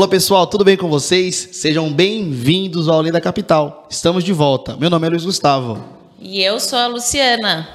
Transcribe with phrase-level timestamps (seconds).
[0.00, 1.50] Olá pessoal, tudo bem com vocês?
[1.52, 3.86] Sejam bem-vindos ao Além da Capital.
[3.90, 4.74] Estamos de volta.
[4.74, 5.84] Meu nome é Luiz Gustavo.
[6.18, 7.68] E eu sou a Luciana.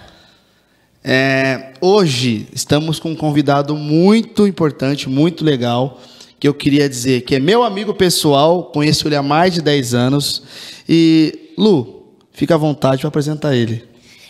[1.03, 6.01] É, hoje estamos com um convidado muito importante, muito legal,
[6.39, 9.93] que eu queria dizer que é meu amigo pessoal, conheço ele há mais de 10
[9.93, 10.41] anos.
[10.89, 13.83] E, Lu, fica à vontade para apresentar ele.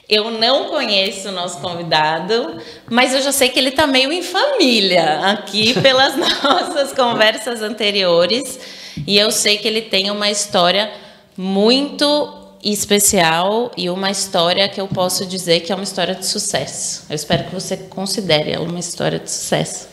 [0.07, 4.21] Eu não conheço o nosso convidado, mas eu já sei que ele está meio em
[4.21, 8.59] família aqui pelas nossas conversas anteriores.
[9.07, 10.91] E eu sei que ele tem uma história
[11.35, 17.05] muito especial e uma história que eu posso dizer que é uma história de sucesso.
[17.09, 19.87] Eu espero que você considere ela uma história de sucesso.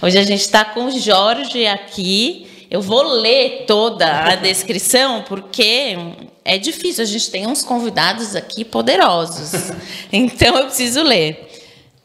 [0.00, 2.46] Hoje a gente está com o Jorge aqui.
[2.70, 5.96] Eu vou ler toda a descrição porque
[6.44, 7.02] é difícil.
[7.02, 9.72] A gente tem uns convidados aqui poderosos,
[10.12, 11.48] então eu preciso ler.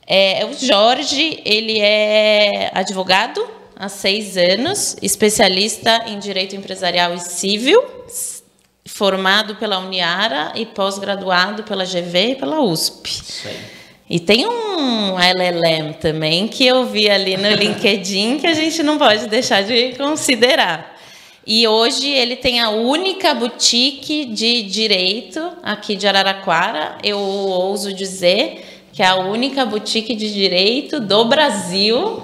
[0.06, 7.82] É, o Jorge, ele é advogado há seis anos, especialista em direito empresarial e civil,
[8.86, 13.24] formado pela Uniara e pós-graduado pela GV e pela USP.
[13.46, 13.81] Aí.
[14.12, 18.98] E tem um LLM também que eu vi ali no LinkedIn que a gente não
[18.98, 20.98] pode deixar de considerar.
[21.48, 26.98] E hoje ele tem a única boutique de direito aqui de Araraquara.
[27.02, 32.22] Eu ouso dizer que é a única boutique de direito do Brasil.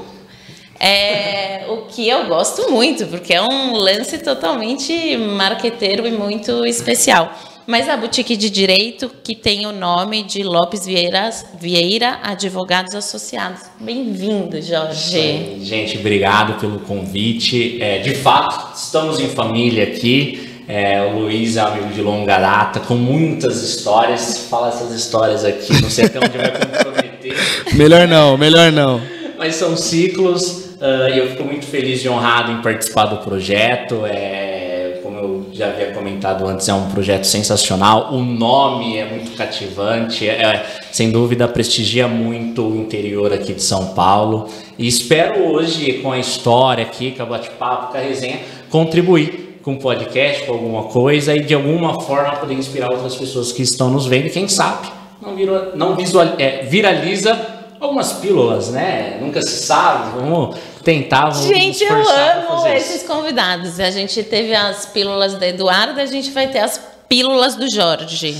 [0.77, 7.33] É, o que eu gosto muito, porque é um lance totalmente marqueteiro e muito especial.
[7.67, 11.29] Mas a boutique de direito que tem o nome de Lopes Vieira,
[11.59, 13.63] Vieira Advogados Associados.
[13.77, 15.59] Bem-vindo, Jorge.
[15.65, 17.77] Gente, obrigado pelo convite.
[17.81, 20.63] É, de fato, estamos em família aqui.
[20.65, 24.47] É, o Luiz é amigo de longa data, com muitas histórias.
[24.49, 27.35] Fala essas histórias aqui, não sei até onde vai comprometer.
[27.75, 29.01] melhor não, melhor não.
[29.37, 34.05] Mas são ciclos uh, e eu fico muito feliz e honrado em participar do projeto.
[34.05, 34.46] É,
[35.57, 38.13] já havia comentado antes, é um projeto sensacional.
[38.13, 43.63] O nome é muito cativante, é, é, sem dúvida prestigia muito o interior aqui de
[43.63, 44.47] São Paulo.
[44.77, 49.73] E espero hoje, com a história aqui, com a bate-papo, com a resenha, contribuir com
[49.73, 53.89] o podcast, com alguma coisa e de alguma forma poder inspirar outras pessoas que estão
[53.89, 54.29] nos vendo.
[54.29, 54.87] Quem sabe
[55.21, 59.17] não, virou, não visual, é, viraliza algumas pílulas, né?
[59.21, 60.19] Nunca se sabe.
[60.19, 61.29] Vamos tentar.
[61.29, 63.79] Vamos gente, eu amo esses convidados.
[63.79, 68.37] A gente teve as pílulas da Eduardo, a gente vai ter as pílulas do Jorge.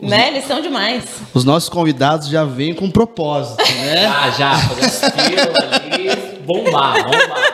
[0.00, 0.28] Né?
[0.28, 1.04] Eles são demais.
[1.34, 4.06] Os nossos convidados já vêm com propósito, né?
[4.06, 7.52] ah, já, fazer as pílulas ali, bombar, bombar.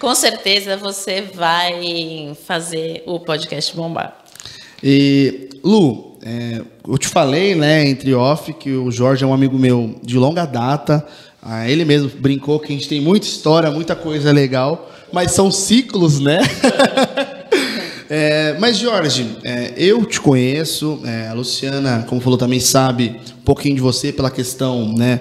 [0.00, 4.16] Com certeza você vai fazer o podcast bombar.
[4.82, 9.58] E, Lu, é, eu te falei, né, entre off, que o Jorge é um amigo
[9.58, 11.04] meu de longa data.
[11.42, 15.50] Ah, ele mesmo brincou que a gente tem muita história, muita coisa legal, mas são
[15.50, 16.38] ciclos, né?
[18.08, 23.44] é, mas, Jorge, é, eu te conheço, é, a Luciana, como falou, também sabe um
[23.44, 25.20] pouquinho de você pela questão, né?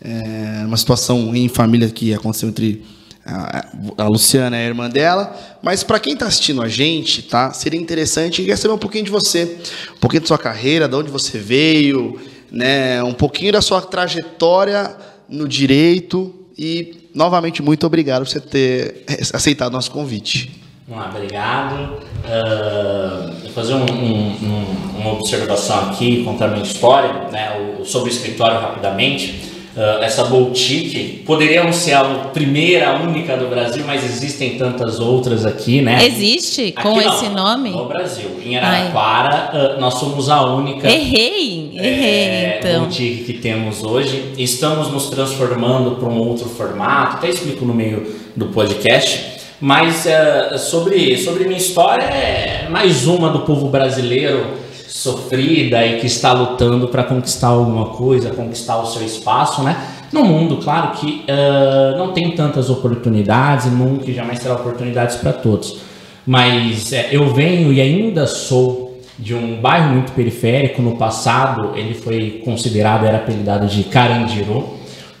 [0.00, 2.84] É, uma situação em família que aconteceu entre
[3.26, 7.52] a, Luciana é a irmã dela, mas para quem está assistindo a gente, tá?
[7.52, 9.58] Seria interessante quer saber um pouquinho de você,
[9.94, 12.20] um pouquinho da sua carreira, de onde você veio,
[12.50, 13.02] né?
[13.02, 14.96] Um pouquinho da sua trajetória
[15.28, 19.04] no direito e novamente muito obrigado por você ter
[19.34, 20.62] aceitado nosso convite.
[20.88, 21.94] Vamos obrigado.
[22.24, 27.50] Uh, vou fazer um, um, uma observação aqui, contar minha história, né,
[27.84, 29.55] sobre o escritório rapidamente.
[29.76, 34.98] Uh, essa boutique poderia não ser a primeira, a única do Brasil, mas existem tantas
[34.98, 36.02] outras aqui, né?
[36.02, 37.72] Existe aqui com não, esse nome?
[37.72, 38.40] No Brasil.
[38.42, 40.88] Em Araraquara, uh, nós somos a única.
[40.88, 41.84] Errei, errei.
[41.84, 42.84] É, então.
[42.84, 44.32] Boutique que temos hoje.
[44.38, 49.36] Estamos nos transformando para um outro formato, até explico no meio do podcast.
[49.60, 54.64] Mas uh, sobre, sobre minha história, é mais uma do povo brasileiro
[54.96, 59.76] sofrida e que está lutando para conquistar alguma coisa, conquistar o seu espaço, né?
[60.10, 65.34] No mundo, claro que uh, não tem tantas oportunidades, nunca e jamais terá oportunidades para
[65.34, 65.80] todos.
[66.26, 70.80] Mas é, eu venho e ainda sou de um bairro muito periférico.
[70.80, 74.64] No passado, ele foi considerado, era apelidado de Carandiru.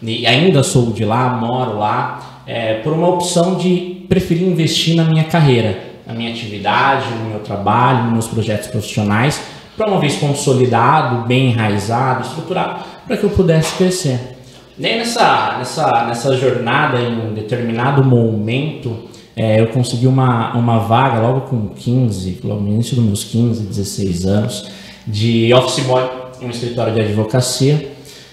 [0.02, 5.04] E ainda sou de lá, moro lá, é, por uma opção de preferir investir na
[5.04, 10.16] minha carreira, na minha atividade, no meu trabalho, nos meus projetos profissionais para uma vez
[10.16, 14.36] consolidado, bem enraizado, estruturado, para que eu pudesse crescer.
[14.78, 18.96] Nem nessa, nessa, nessa jornada, em um determinado momento,
[19.34, 24.26] é, eu consegui uma, uma vaga logo com 15, no início dos meus 15, 16
[24.26, 24.70] anos,
[25.06, 26.02] de office boy
[26.40, 27.92] em um escritório de advocacia.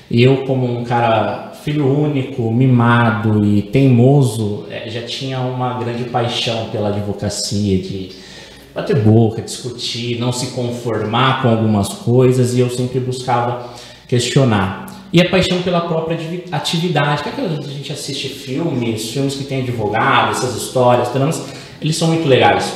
[0.10, 6.06] E eu, como um cara filho único, mimado e teimoso, é, já tinha uma grande
[6.06, 8.12] paixão pela advocacia, de
[8.74, 13.74] bater boca, discutir, não se conformar com algumas coisas e eu sempre buscava
[14.08, 15.08] questionar.
[15.14, 16.18] E a paixão pela própria
[16.52, 21.44] atividade, que é a gente assiste filmes, filmes que tem advogado, essas histórias, dramas,
[21.80, 22.74] eles são muito legais.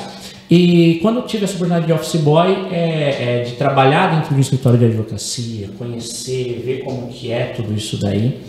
[0.50, 4.36] E quando eu tive essa oportunidade de office boy, é, é, de trabalhar dentro de
[4.36, 8.40] um escritório de advocacia, conhecer, ver como que é tudo isso daí,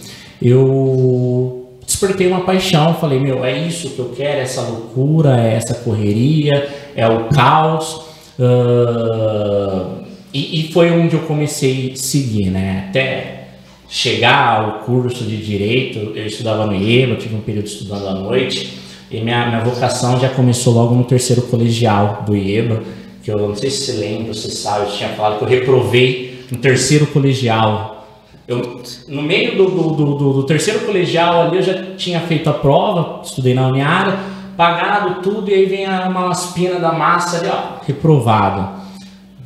[0.41, 5.55] eu despertei uma paixão, falei, meu, é isso que eu quero, é essa loucura, é
[5.55, 6.69] essa correria,
[6.99, 8.03] é o caos.
[8.39, 10.03] Uh,
[10.35, 12.87] e, e, foi onde eu comecei a seguir, né?
[12.89, 13.45] Até
[13.89, 18.75] chegar ao curso de Direito, eu estudava no IEMA, tive um período estudando à noite,
[19.11, 22.83] e minha, minha vocação já começou logo no terceiro colegial do IEBA,
[23.23, 26.45] que eu não sei se você lembra, se sabe, eu tinha falado que eu reprovei
[26.51, 28.07] no terceiro colegial.
[28.47, 32.55] Eu, no meio do, do, do, do, terceiro colegial ali, eu já tinha feito a
[32.55, 34.19] prova, estudei na Uniara,
[34.59, 38.69] pagado tudo, e aí vem uma laspina da massa ali, ó, reprovado.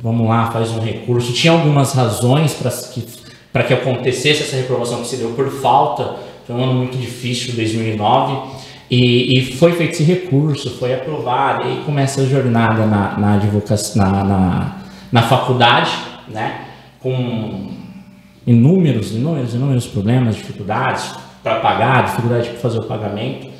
[0.01, 1.31] Vamos lá, faz um recurso.
[1.31, 6.15] Tinha algumas razões para que, que acontecesse essa reprovação que se deu por falta.
[6.47, 8.63] Foi um ano muito difícil, 2009.
[8.89, 13.37] E, e, foi feito esse recurso, foi aprovado, e aí começa a jornada na, na
[13.37, 14.75] na, na,
[15.11, 15.91] na faculdade,
[16.27, 16.65] né?
[16.99, 17.69] Com
[18.47, 21.13] inúmeros, inúmeros, inúmeros problemas, dificuldades
[21.43, 23.52] para pagar, dificuldade para fazer o pagamento.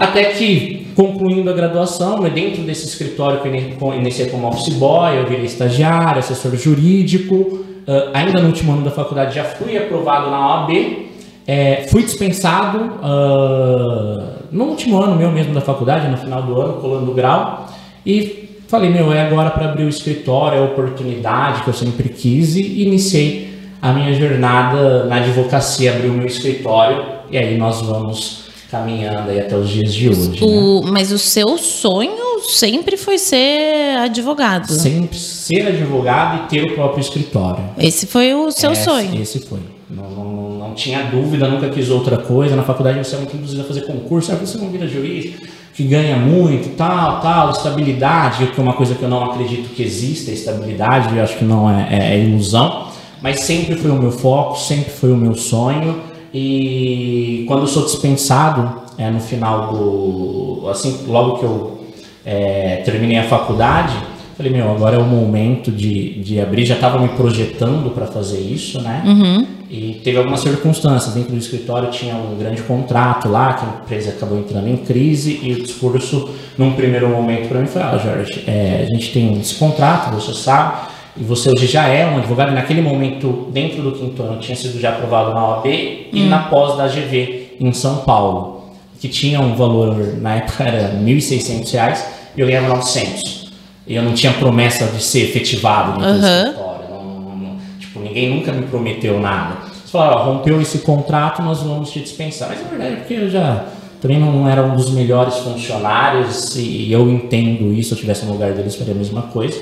[0.00, 5.26] Até que, concluindo a graduação, dentro desse escritório que eu iniciei como office boy, eu
[5.26, 7.34] virei estagiário, assessor jurídico.
[7.34, 11.10] Uh, ainda no último ano da faculdade já fui aprovado na OAB.
[11.46, 16.74] É, fui dispensado uh, no último ano meu mesmo da faculdade, no final do ano,
[16.80, 17.68] colando o grau,
[18.06, 22.08] e falei, meu, é agora para abrir o escritório, é a oportunidade que eu sempre
[22.08, 23.52] quis e iniciei
[23.82, 28.39] a minha jornada na advocacia, abri o meu escritório e aí nós vamos
[28.70, 30.44] caminhando aí até os dias de hoje.
[30.44, 30.90] O, né?
[30.92, 34.72] Mas o seu sonho sempre foi ser advogado?
[34.72, 37.64] Sempre ser advogado e ter o próprio escritório.
[37.76, 39.20] Esse foi o seu esse, sonho?
[39.20, 39.58] Esse foi.
[39.88, 42.54] Não, não, não, tinha dúvida, nunca quis outra coisa.
[42.54, 45.34] Na faculdade você é muito induzido a fazer concurso, ah, você não vira juiz,
[45.74, 49.82] que ganha muito, tal, tal, estabilidade, que é uma coisa que eu não acredito que
[49.82, 52.88] exista, estabilidade, eu acho que não é, é, é ilusão.
[53.20, 56.09] Mas sempre foi o meu foco, sempre foi o meu sonho.
[56.32, 60.68] E quando eu sou dispensado, é, no final do.
[60.68, 61.80] Assim, logo que eu
[62.24, 63.96] é, terminei a faculdade,
[64.36, 66.64] falei, meu, agora é o momento de, de abrir.
[66.64, 69.02] Já estava me projetando para fazer isso, né?
[69.04, 69.46] Uhum.
[69.70, 71.14] E teve algumas circunstâncias.
[71.14, 75.40] Dentro do escritório tinha um grande contrato lá, que a empresa acabou entrando em crise,
[75.42, 79.40] e o discurso, num primeiro momento, para mim foi: Ah, Jorge, é, a gente tem
[79.40, 83.82] esse contrato, você sabe e você hoje já é um advogado, e naquele momento, dentro
[83.82, 86.08] do quinto ano, tinha sido já aprovado na OAB hum.
[86.14, 90.88] e na pós da GV em São Paulo, que tinha um valor, na época era
[90.88, 91.98] R$ 1.600
[92.34, 93.50] e eu ganhava 900.
[93.86, 96.16] E eu não tinha promessa de ser efetivado no uhum.
[96.16, 96.88] escritório.
[96.88, 99.56] Não, não, não, tipo, ninguém nunca me prometeu nada.
[99.84, 102.48] Você falaram, rompeu esse contrato, nós vamos te dispensar.
[102.48, 103.66] Mas na verdade, é porque eu já
[104.00, 108.32] também não era um dos melhores funcionários e eu entendo isso, se eu estivesse no
[108.32, 109.60] lugar deles, faria a mesma coisa.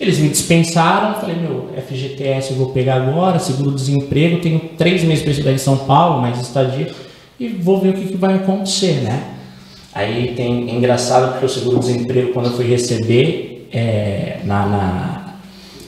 [0.00, 5.32] Eles me dispensaram, falei, meu, FGTS eu vou pegar agora, seguro-desemprego, tenho três meses para
[5.32, 6.90] estudar em São Paulo, mais estadia,
[7.38, 9.22] e vou ver o que, que vai acontecer, né?
[9.94, 15.34] Aí tem, é engraçado porque o seguro-desemprego, quando eu fui receber, é, na, na,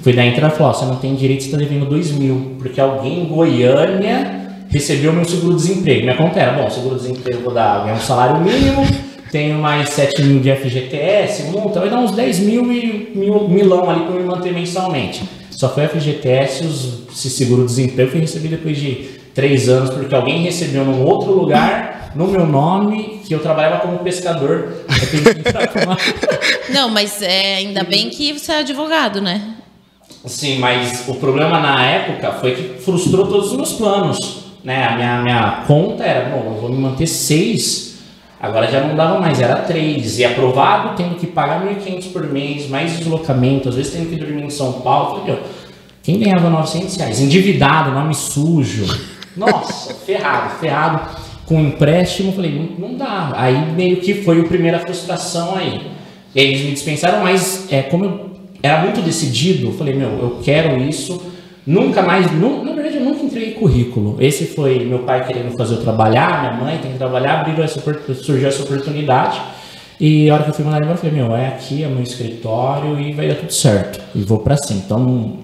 [0.02, 2.80] fui dar entrada e falou, você não tem direito, você está devendo dois mil, porque
[2.80, 6.02] alguém em Goiânia recebeu meu seguro-desemprego.
[6.02, 8.82] Minha conta era, bom, seguro-desemprego vou dar, ganhar um salário mínimo,
[9.32, 13.88] tenho mais 7 mil de FGTS, multa, vai dar uns 10 mil e mil, milão
[13.88, 15.22] ali para me manter mensalmente.
[15.50, 20.84] Só foi FGTS, os, esse seguro-desemprego foi recebido depois de 3 anos, porque alguém recebeu
[20.84, 24.84] num outro lugar, no meu nome, que eu trabalhava como pescador.
[26.68, 29.54] Não, mas é, ainda bem que você é advogado, né?
[30.26, 34.42] Sim, mas o problema na época foi que frustrou todos os meus planos.
[34.62, 34.84] Né?
[34.84, 37.91] A minha, minha conta era, bom, eu vou me manter seis
[38.42, 40.18] Agora já não dava mais, era três.
[40.18, 44.42] E aprovado, tendo que pagar 1.500 por mês, mais deslocamento, às vezes tendo que dormir
[44.42, 45.20] em São Paulo.
[45.20, 45.38] Falei,
[46.02, 47.20] quem ganhava 900 reais?
[47.20, 48.84] Endividado, nome sujo.
[49.36, 51.22] Nossa, ferrado, ferrado.
[51.46, 53.32] Com empréstimo, falei, não, não dá.
[53.36, 55.92] Aí meio que foi a primeira frustração aí.
[56.34, 60.08] E aí eles me dispensaram, mas é, como eu era muito decidido, eu falei, meu,
[60.18, 61.22] eu quero isso.
[61.64, 64.16] Nunca mais, nu, na verdade eu nunca entreguei currículo.
[64.20, 67.80] Esse foi meu pai querendo fazer eu trabalhar, minha mãe tem que trabalhar, abriu essa,
[68.14, 69.40] surgiu essa oportunidade.
[69.98, 72.02] E a hora que eu fui mandar embora, eu falei, meu, é aqui, é meu
[72.02, 74.00] escritório e vai dar tudo certo.
[74.14, 74.82] E vou para cima.
[74.84, 75.38] Então,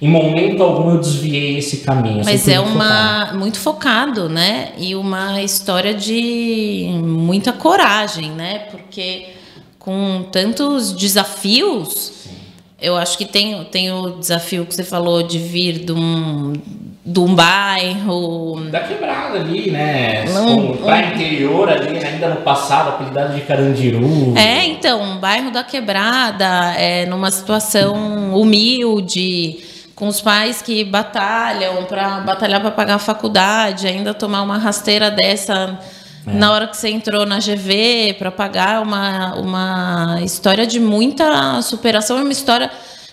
[0.00, 2.24] Em momento algum eu desviei esse caminho.
[2.24, 3.38] Mas é uma focado.
[3.38, 4.72] muito focado, né?
[4.78, 8.60] E uma história de muita coragem, né?
[8.70, 9.26] Porque
[9.78, 12.30] com tantos desafios, Sim.
[12.80, 16.52] eu acho que tem, tem o desafio que você falou de vir de um,
[17.06, 18.68] de um bairro.
[18.68, 20.24] Da quebrada ali, né?
[20.28, 22.08] Um, um, pra interior ali, né?
[22.08, 24.36] ainda no passado, apelidado de Carandiru.
[24.36, 29.58] É, então, um bairro da quebrada, é, numa situação humilde,
[29.94, 35.08] com os pais que batalham para batalhar para pagar a faculdade, ainda tomar uma rasteira
[35.08, 35.78] dessa.
[36.26, 36.32] É.
[36.32, 42.18] Na hora que você entrou na GV para pagar uma, uma história de muita superação,
[42.18, 42.68] é uma história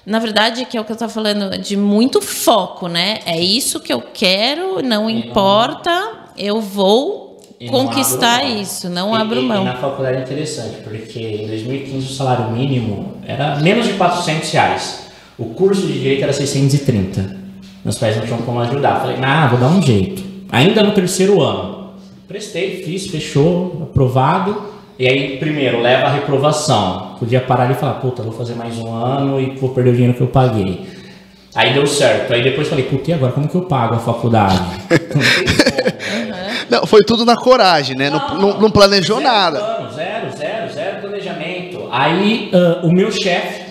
[0.06, 3.20] na verdade, que é o que eu estava falando, de muito foco, né?
[3.26, 6.20] É isso que eu quero, não e importa, não...
[6.38, 9.64] eu vou conquistar isso, não e, abro mão.
[9.64, 14.52] E na faculdade é interessante, porque em 2015 o salário mínimo era menos de 400
[14.52, 15.04] reais.
[15.38, 17.44] O curso de direito era 630.
[17.84, 19.00] Meus pais não tinham como ajudar.
[19.02, 20.24] Falei, ah, vou dar um jeito.
[20.52, 21.94] Ainda no terceiro ano.
[22.28, 24.74] Prestei, fiz, fechou, aprovado.
[24.98, 27.16] E aí, primeiro, leva a reprovação.
[27.20, 30.14] Podia parar e falar, puta, vou fazer mais um ano e vou perder o dinheiro
[30.14, 30.88] que eu paguei.
[31.56, 32.34] Aí deu certo.
[32.34, 34.62] Aí depois falei, puta, e agora como que eu pago a faculdade?
[36.70, 38.10] Não, foi tudo na coragem, né?
[38.10, 39.60] Não, não, não planejou zero nada.
[39.60, 41.88] Plano, zero, zero, zero planejamento.
[41.92, 43.62] Aí uh, o meu chefe,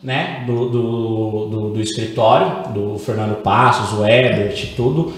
[0.00, 5.12] né, do, do, do, do, escritório, do Fernando Passos, o Ebert, tudo,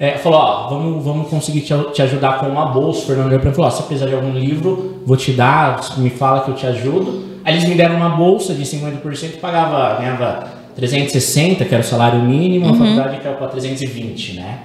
[0.00, 3.02] é, falou, ó, vamos, vamos conseguir te, te ajudar com uma bolsa.
[3.02, 6.40] O Fernando Leopoldo falou, ó, se precisar de algum livro, vou te dar, me fala
[6.40, 7.22] que eu te ajudo.
[7.44, 12.18] Aí eles me deram uma bolsa de 50%, pagava, ganhava 360, que era o salário
[12.22, 12.72] mínimo, uhum.
[12.72, 14.58] a faculdade caiu para 320, né?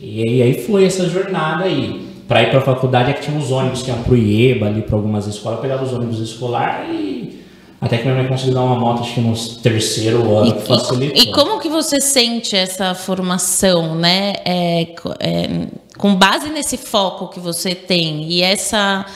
[0.00, 2.08] E aí, aí foi essa jornada aí.
[2.26, 4.66] Para ir para a faculdade é que tinha os ônibus que iam para o IEBA,
[4.66, 7.39] ali para algumas escolas, eu pegava os ônibus escolares e
[7.80, 11.22] até que minha mãe conseguiu dar uma moto, acho que no terceiro ano, e, facilitou.
[11.22, 14.34] E, como que você sente essa formação, né?
[14.44, 14.82] É,
[15.18, 19.06] é, com base nesse foco que você tem e essa...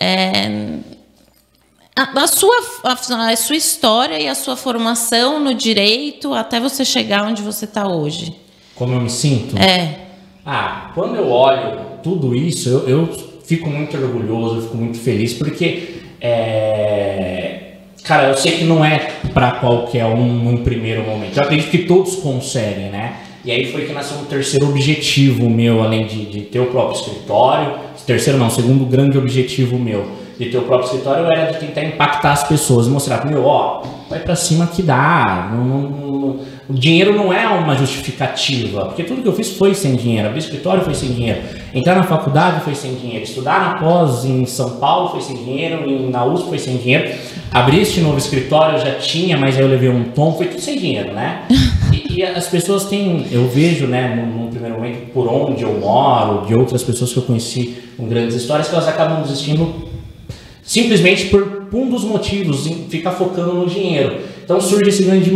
[0.00, 0.80] É,
[1.94, 2.92] a, a, sua, a,
[3.30, 7.86] a, sua história e a sua formação no direito até você chegar onde você está
[7.86, 8.34] hoje.
[8.74, 9.56] Como eu me sinto?
[9.56, 10.06] É.
[10.44, 13.06] Ah, quando eu olho tudo isso, eu, eu
[13.44, 17.61] fico muito orgulhoso, eu fico muito feliz, porque é,
[18.04, 18.98] Cara, eu sei que não é
[19.32, 21.36] para qualquer um num primeiro momento.
[21.36, 23.16] Eu acredito que todos conseguem, né?
[23.44, 26.96] E aí foi que nasceu um terceiro objetivo meu, além de, de ter o próprio
[26.98, 27.74] escritório.
[28.06, 32.32] Terceiro não, segundo grande objetivo meu de ter o próprio escritório era de tentar impactar
[32.32, 35.50] as pessoas, mostrar, meu, ó, vai para cima que dá.
[35.52, 39.94] Não, não, o dinheiro não é uma justificativa, porque tudo que eu fiz foi sem
[39.94, 40.28] dinheiro.
[40.28, 41.40] Abrir escritório foi sem dinheiro.
[41.74, 43.24] Entrar na faculdade foi sem dinheiro.
[43.24, 46.10] Estudar na pós em São Paulo foi sem dinheiro.
[46.10, 47.14] Na USP foi sem dinheiro.
[47.50, 50.60] Abrir este novo escritório eu já tinha, mas aí eu levei um tom, foi tudo
[50.60, 51.42] sem dinheiro, né?
[51.92, 55.78] E, e as pessoas têm, eu vejo, né, num, num, primeiro momento, por onde eu
[55.78, 59.90] moro, de outras pessoas que eu conheci com grandes histórias, que elas acabam desistindo
[60.62, 64.20] simplesmente por um dos motivos, em ficar focando no dinheiro.
[64.42, 65.30] Então surge esse grande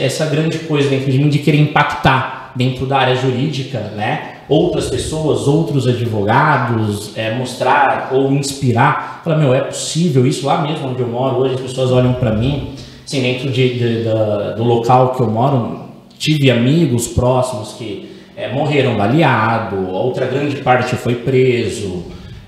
[0.00, 4.36] essa grande coisa dentro de mim de querer impactar dentro da área jurídica, né?
[4.48, 10.46] Outras pessoas, outros advogados, é, mostrar ou inspirar, falar, meu, é possível isso?
[10.46, 12.70] Lá mesmo onde eu moro hoje, as pessoas olham para mim,
[13.04, 14.04] assim, dentro de, de,
[14.56, 15.80] do local que eu moro,
[16.18, 21.88] tive amigos próximos que é, morreram baleado, outra grande parte foi preso,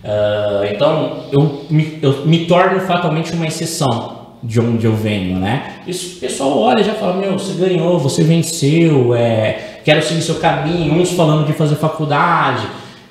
[0.05, 5.75] uh, então eu me, eu me torno fatalmente uma exceção de onde eu venho, né?
[5.87, 10.23] Isso o pessoal olha e já fala, meu, você ganhou, você venceu, é, quero seguir
[10.23, 12.67] seu caminho, uns falando de fazer faculdade.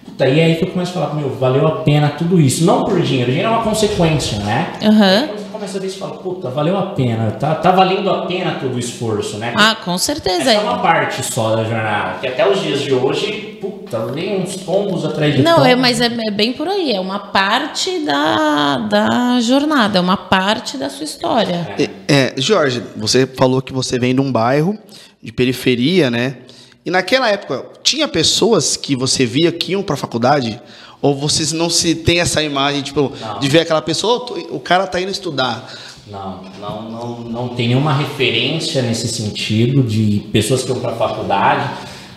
[0.05, 2.65] Puta, e é aí que eu começo a falar, meu, valeu a pena tudo isso.
[2.65, 4.73] Não por dinheiro, dinheiro é uma consequência, né?
[4.81, 8.57] Uhum começa a ver e fala, puta, valeu a pena, tá, tá valendo a pena
[8.61, 9.53] todo o esforço, né?
[9.57, 10.51] Ah, com certeza.
[10.51, 14.41] Essa é uma parte só da jornada, que até os dias de hoje, puta, vem
[14.41, 18.05] uns tombos atrás de Não, é, mas é, é, bem por aí, é uma parte
[18.05, 21.75] da, da jornada, é uma parte da sua história.
[21.77, 24.77] É, é, Jorge, você falou que você vem de um bairro
[25.21, 26.37] de periferia, né?
[26.85, 30.61] E naquela época, tinha pessoas que você via que iam para a faculdade
[31.01, 33.39] ou vocês não se tem essa imagem, tipo, não.
[33.39, 35.71] de ver aquela pessoa, o cara tá indo estudar?
[36.09, 40.95] Não, não, não, não tem nenhuma referência nesse sentido de pessoas que vão para a
[40.95, 41.69] faculdade.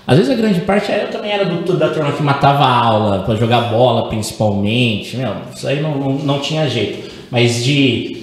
[0.07, 3.23] Às vezes a grande parte, eu também era do, da turma que matava a aula,
[3.25, 5.17] para jogar bola principalmente.
[5.17, 7.11] Meu, isso aí não, não, não tinha jeito.
[7.31, 8.21] Mas de.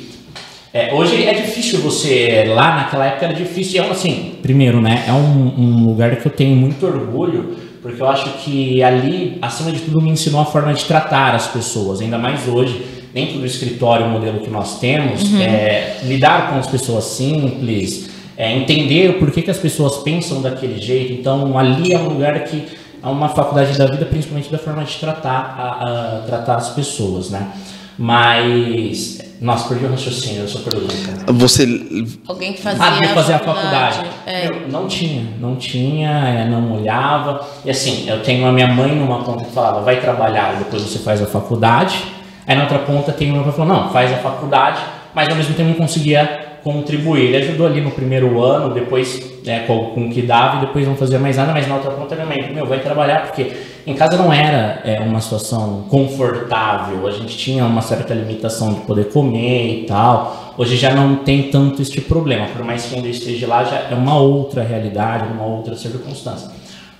[0.73, 2.45] É, hoje é difícil você.
[2.47, 3.83] Lá naquela época era difícil.
[3.83, 5.05] É assim, primeiro, né?
[5.07, 9.71] É um, um lugar que eu tenho muito orgulho porque eu acho que ali, acima
[9.71, 13.45] de tudo, me ensinou a forma de tratar as pessoas, ainda mais hoje, dentro do
[13.45, 15.41] escritório, o modelo que nós temos, uhum.
[15.41, 20.81] é, lidar com as pessoas simples, é, entender o porquê que as pessoas pensam daquele
[20.81, 21.13] jeito.
[21.13, 22.65] Então, ali é um lugar que
[23.01, 27.29] é uma faculdade da vida, principalmente da forma de tratar, a, a tratar as pessoas,
[27.29, 27.53] né?
[27.97, 30.93] Mas, nossa, perdi o raciocínio da sua pergunta.
[31.33, 32.17] Você.
[32.27, 33.95] Alguém que fazia, Ah, de fazer a faculdade.
[33.97, 34.09] faculdade.
[34.25, 34.49] É.
[34.49, 37.45] Meu, não tinha, não tinha, é, não olhava.
[37.63, 40.81] E assim, eu tenho a minha mãe numa ponta que falava, vai trabalhar e depois
[40.81, 42.03] você faz a faculdade.
[42.47, 44.81] Aí na outra ponta tem uma que falou, não, faz a faculdade,
[45.13, 47.25] mas ao mesmo tempo não conseguia contribuir.
[47.25, 50.87] Ele ajudou ali no primeiro ano, depois né, com, com o que dava e depois
[50.87, 53.51] não fazia mais nada, mas na outra ponta minha mãe, meu, vai trabalhar, porque
[53.87, 58.81] em casa não era é, uma situação confortável, a gente tinha uma certa limitação de
[58.81, 60.53] poder comer e tal.
[60.57, 63.93] Hoje já não tem tanto este problema, por mais que ainda esteja lá, já é
[63.95, 66.49] uma outra realidade, uma outra circunstância.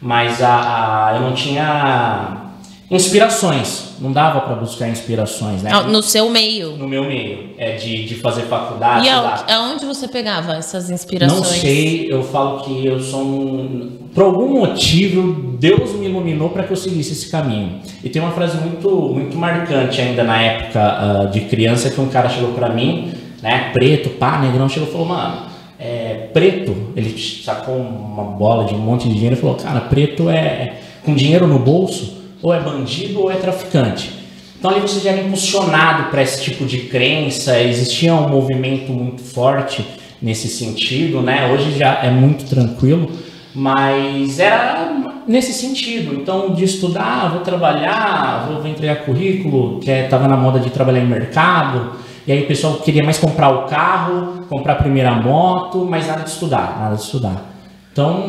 [0.01, 2.43] Mas a, a- eu não tinha
[2.89, 5.71] inspirações, não dava para buscar inspirações, né?
[5.87, 6.77] No seu meio.
[6.77, 11.39] No meu meio, é de, de fazer faculdade, E aonde, aonde você pegava essas inspirações?
[11.39, 14.06] Não sei, eu falo que eu sou um.
[14.17, 17.81] Por algum motivo, Deus me iluminou para que eu seguisse esse caminho.
[18.03, 22.07] E tem uma frase muito, muito marcante ainda na época ah, de criança que um
[22.07, 23.11] cara chegou para mim,
[23.43, 25.43] né, preto, pá, negrão, chegou e falou, mano,
[25.79, 30.27] é, preto, ele sacou uma bola de um monte de dinheiro e falou, cara, preto
[30.31, 34.09] é com dinheiro no bolso, ou é bandido ou é traficante.
[34.57, 39.21] Então ali você já era impulsionado para esse tipo de crença, existia um movimento muito
[39.21, 39.85] forte
[40.19, 41.53] nesse sentido, né?
[41.53, 43.11] Hoje já é muito tranquilo,
[43.57, 46.13] mas era nesse sentido.
[46.13, 50.99] Então de estudar, vou trabalhar, vou, vou entregar currículo, que estava na moda de trabalhar
[50.99, 51.93] em mercado,
[52.27, 56.21] e aí o pessoal queria mais comprar o carro, comprar a primeira moto, mas nada
[56.23, 57.53] de estudar, nada de estudar.
[57.91, 58.27] Então,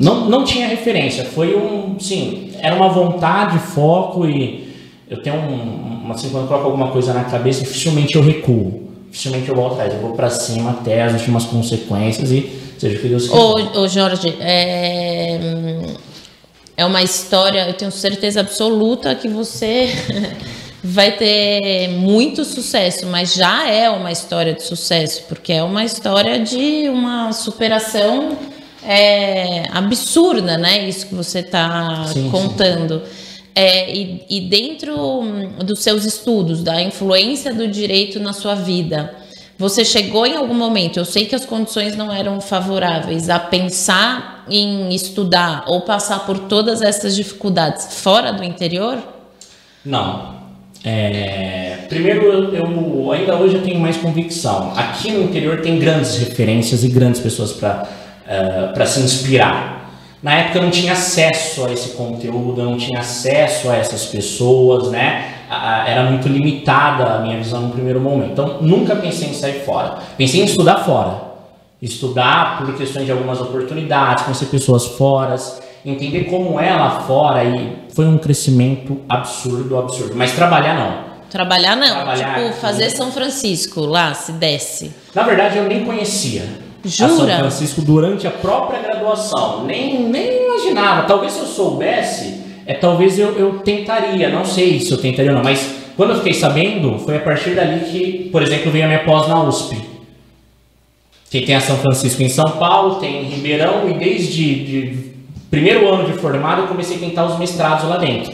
[0.00, 1.24] não, não tinha referência.
[1.24, 4.72] Foi um, sim, era uma vontade, foco e
[5.10, 8.87] eu tenho um, um- assim, quando eu coloco alguma coisa na cabeça, dificilmente eu recuo.
[9.10, 9.94] Dificilmente eu volto atrás.
[9.94, 13.36] Eu vou pra cima até as últimas consequências e seja o que Deus quiser.
[13.36, 15.38] Ô, ô Jorge, é,
[16.76, 19.88] é uma história, eu tenho certeza absoluta que você
[20.82, 26.38] vai ter muito sucesso, mas já é uma história de sucesso, porque é uma história
[26.38, 28.38] de uma superação
[28.82, 30.88] é, absurda, né?
[30.88, 32.30] Isso que você está Sim,
[32.86, 33.00] sim.
[33.60, 39.12] É, e, e dentro hum, dos seus estudos, da influência do direito na sua vida,
[39.58, 44.44] você chegou em algum momento, eu sei que as condições não eram favoráveis, a pensar
[44.48, 48.98] em estudar ou passar por todas essas dificuldades fora do interior?
[49.84, 50.38] Não.
[50.84, 54.72] É, primeiro, eu, eu- ainda hoje eu tenho mais convicção.
[54.76, 59.77] Aqui no interior tem grandes referências e grandes pessoas para se inspirar.
[60.20, 64.06] Na época eu não tinha acesso a esse conteúdo, eu não tinha acesso a essas
[64.06, 65.34] pessoas, né?
[65.86, 68.32] Era muito limitada a minha visão no primeiro momento.
[68.32, 69.98] Então, nunca pensei em sair fora.
[70.16, 71.28] Pensei em estudar fora.
[71.80, 75.36] Estudar por questões de algumas oportunidades, conhecer pessoas fora,
[75.86, 80.16] entender como é lá fora e foi um crescimento absurdo, absurdo.
[80.16, 81.08] Mas trabalhar não.
[81.30, 84.92] Trabalhar não, Trabalhar tipo, fazer São Francisco lá, se desce.
[85.14, 87.38] Na verdade, eu nem conhecia a São Jura?
[87.38, 89.64] Francisco durante a própria graduação.
[89.64, 91.06] Nem, nem imaginava.
[91.06, 94.28] Talvez se eu soubesse, é, talvez eu, eu tentaria.
[94.28, 97.50] Não sei se eu tentaria ou não, mas quando eu fiquei sabendo, foi a partir
[97.50, 99.76] dali que, por exemplo, veio a minha pós na USP.
[101.30, 105.08] Que tem a São Francisco em São Paulo, tem em Ribeirão, e desde de
[105.50, 108.32] primeiro ano de formado eu comecei a tentar os mestrados lá dentro.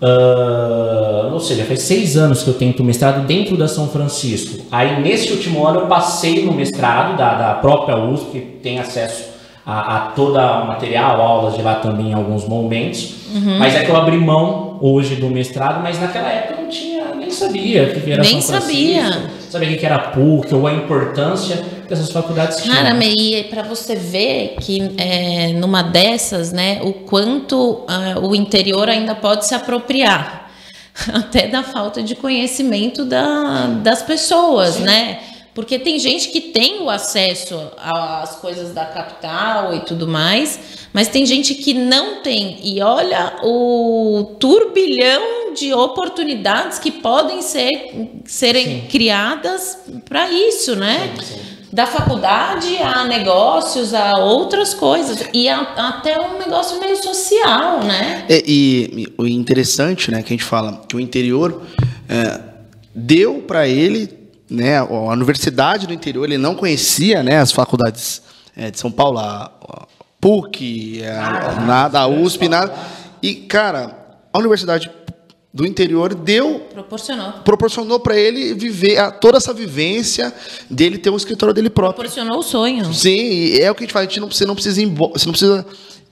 [0.00, 4.62] Ah, ou seja, faz seis anos que eu tento mestrado dentro da São Francisco.
[4.70, 9.24] Aí, nesse último ano, eu passei no mestrado da, da própria USP, que tem acesso
[9.66, 13.14] a, a todo o material, aulas de lá também em alguns momentos.
[13.58, 17.04] Mas é que eu abri mão hoje do mestrado, mas naquela época eu não tinha,
[17.16, 19.30] nem sabia o que era Nem São Francisco, sabia.
[19.50, 22.76] sabia o que era PUC ou a importância dessas faculdades tinham.
[22.76, 28.88] Cara, Mei, para você ver que é, numa dessas, né, o quanto ah, o interior
[28.88, 30.50] ainda pode se apropriar,
[31.12, 35.20] até da falta de conhecimento da, das pessoas, né?
[35.54, 41.06] Porque tem gente que tem o acesso às coisas da capital e tudo mais, mas
[41.06, 42.58] tem gente que não tem.
[42.60, 47.70] E olha o turbilhão de oportunidades que podem ser
[48.24, 48.86] serem Sim.
[48.88, 51.14] criadas para isso, né?
[51.20, 51.40] Sim, sim.
[51.74, 55.28] Da faculdade a negócios, a outras coisas.
[55.32, 58.24] E a- até um negócio meio social, né?
[58.28, 61.62] É, e, e o interessante, né, que a gente fala que o interior
[62.08, 62.40] é,
[62.94, 64.08] deu para ele,
[64.48, 68.22] né, a universidade do interior, ele não conhecia, né, as faculdades
[68.56, 69.86] é, de São Paulo, a, a
[70.20, 72.22] PUC, a, Nada, nada, a nada.
[72.22, 72.72] USP, nada.
[73.20, 73.96] E cara,
[74.32, 74.92] a universidade
[75.54, 77.32] do interior deu Proporcionou.
[77.44, 80.34] proporcionou para ele viver a, toda essa vivência
[80.68, 81.94] dele ter um escritório dele próprio.
[81.94, 82.92] Proporcionou o sonho.
[82.92, 84.86] Sim, e é o que a gente fala, a gente não, você não precisa ir,
[84.86, 85.64] você não precisa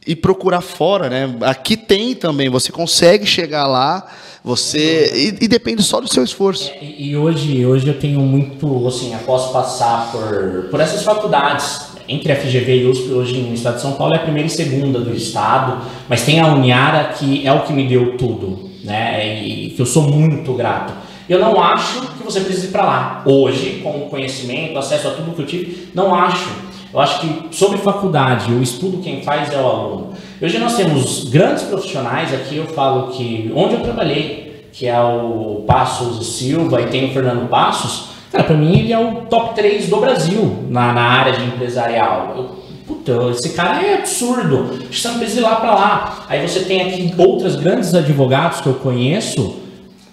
[0.07, 1.37] ir procurar fora, né?
[1.41, 4.07] Aqui tem também, você consegue chegar lá,
[4.45, 6.71] você e, e depende só do seu esforço.
[6.81, 12.31] E, e hoje, hoje eu tenho muito, assim, após passar por, por essas faculdades, entre
[12.31, 15.01] a FGV e USP, hoje no estado de São Paulo é a primeira e segunda
[15.01, 19.43] do estado, mas tem a Uniara que é o que me deu tudo, né?
[19.43, 20.93] E que eu sou muito grato.
[21.29, 23.23] Eu não acho que você precise ir para lá.
[23.25, 26.51] Hoje, com o conhecimento, acesso a tudo que eu tive, não acho.
[26.93, 30.13] Eu acho que sobre faculdade, o estudo quem faz é o aluno.
[30.41, 35.65] Hoje nós temos grandes profissionais, aqui eu falo que onde eu trabalhei, que é o
[35.67, 39.89] Passos Silva e tem o Fernando Passos, cara, para mim ele é o top 3
[39.89, 42.35] do Brasil na, na área de empresarial.
[42.37, 46.27] Eu, puta, esse cara é absurdo, você não precisa ir lá para lá.
[46.29, 49.57] Aí você tem aqui outros grandes advogados que eu conheço,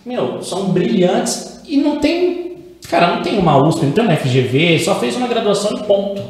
[0.06, 2.58] meu, são brilhantes e não tem,
[2.90, 6.22] cara, não tem uma USP, não tem uma FGV, só fez uma graduação e ponto.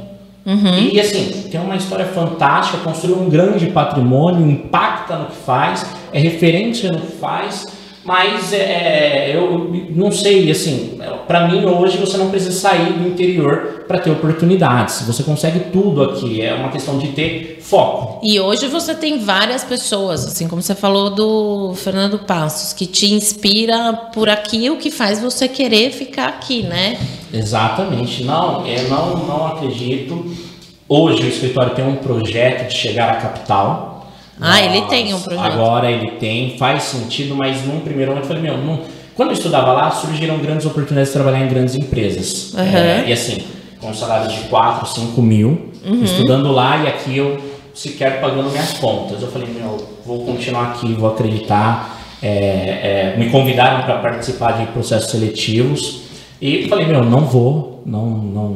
[0.91, 6.19] E assim, tem uma história fantástica, construiu um grande patrimônio, impacta no que faz, é
[6.19, 7.65] referência no que faz,
[8.03, 13.83] mas é, eu não sei, assim, para mim hoje você não precisa sair do interior
[13.87, 15.01] para ter oportunidades.
[15.05, 18.19] Você consegue tudo aqui, é uma questão de ter foco.
[18.23, 23.13] E hoje você tem várias pessoas, assim como você falou do Fernando Passos, que te
[23.13, 26.97] inspira por aqui, o que faz você querer ficar aqui, né?
[27.33, 28.23] Exatamente.
[28.23, 30.25] Não, eu não, não acredito.
[30.87, 33.88] Hoje o escritório tem um projeto de chegar à capital.
[34.39, 35.45] Ah, ele tem um projeto.
[35.45, 38.79] Agora ele tem, faz sentido, mas num primeiro momento eu falei, meu, não...
[39.15, 42.53] quando eu estudava lá, surgiram grandes oportunidades de trabalhar em grandes empresas.
[42.53, 42.61] Uhum.
[42.61, 43.43] É, e assim,
[43.81, 46.03] com salários de 4, 5 mil, Uhum.
[46.03, 47.37] estudando lá e aqui eu
[47.73, 49.21] sequer pagando minhas contas.
[49.21, 51.97] Eu falei, meu, vou continuar aqui, vou acreditar.
[52.21, 56.01] É, é, me convidaram para participar de processos seletivos
[56.41, 58.49] e falei, meu, não vou, não, não,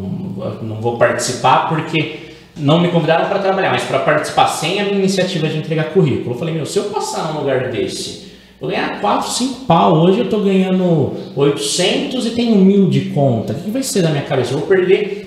[0.62, 2.23] não vou participar porque
[2.56, 6.36] não me convidaram para trabalhar, mas para participar sem a minha iniciativa de entregar currículo.
[6.36, 9.98] Eu falei, meu, se eu passar num lugar desse, vou ganhar 4, 5 pau.
[9.98, 13.54] Hoje eu tô ganhando 800 e tenho mil de conta.
[13.54, 14.54] O que vai ser da minha cabeça?
[14.54, 15.24] Eu vou perder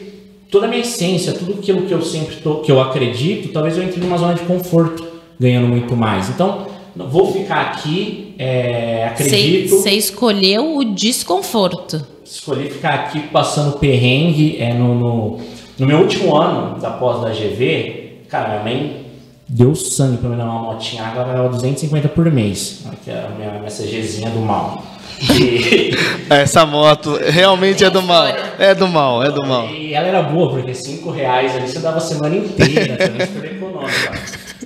[0.50, 3.48] toda a minha essência, tudo aquilo que eu sempre tô, que eu acredito.
[3.52, 5.04] Talvez eu entre numa zona de conforto,
[5.38, 6.28] ganhando muito mais.
[6.28, 9.70] Então, vou ficar aqui, é, acredito.
[9.70, 12.06] Você escolheu o desconforto.
[12.24, 15.40] Escolhi ficar aqui passando perrengue é, no, no,
[15.78, 18.22] no meu último ano da pós da GV.
[18.28, 19.06] Cara, minha mãe
[19.48, 22.84] deu sangue pra me dar uma motinha, agora ela 250 por mês.
[23.04, 24.82] Que é a minha, minha CGzinha do mal.
[25.20, 25.90] E,
[26.28, 28.26] Essa moto realmente é do mal.
[28.58, 29.68] É do mal, é do mal.
[29.68, 33.52] e ela era boa, porque 5 reais ali você dava a semana inteira, também super
[33.52, 34.12] econômica.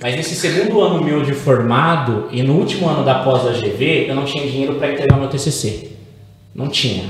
[0.01, 4.07] Mas nesse segundo ano meu de formado e no último ano da pós da GV,
[4.09, 5.91] eu não tinha dinheiro para entregar meu TCC.
[6.55, 7.03] Não tinha.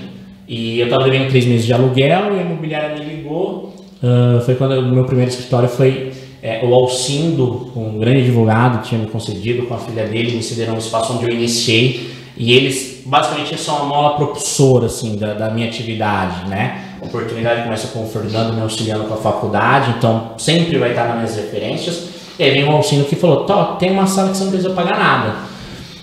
[0.47, 3.70] E eu estava devendo três meses de aluguel e a imobiliária me ligou.
[4.03, 6.11] Ah, foi quando o meu primeiro escritório foi
[6.41, 10.75] é, o Alcindo, um grande advogado, tinha me concedido com a filha dele, me cederam
[10.75, 12.11] um espaço onde eu iniciei.
[12.35, 16.95] E eles, basicamente, são a mola propulsora, assim, da, da minha atividade, né?
[16.99, 21.07] A oportunidade começa com o Fernando me auxiliando com a faculdade, então sempre vai estar
[21.07, 22.09] nas minhas referências.
[22.39, 24.73] E aí vem o Alcindo que falou, Tó, tem uma sala que você não precisa
[24.73, 25.35] pagar nada.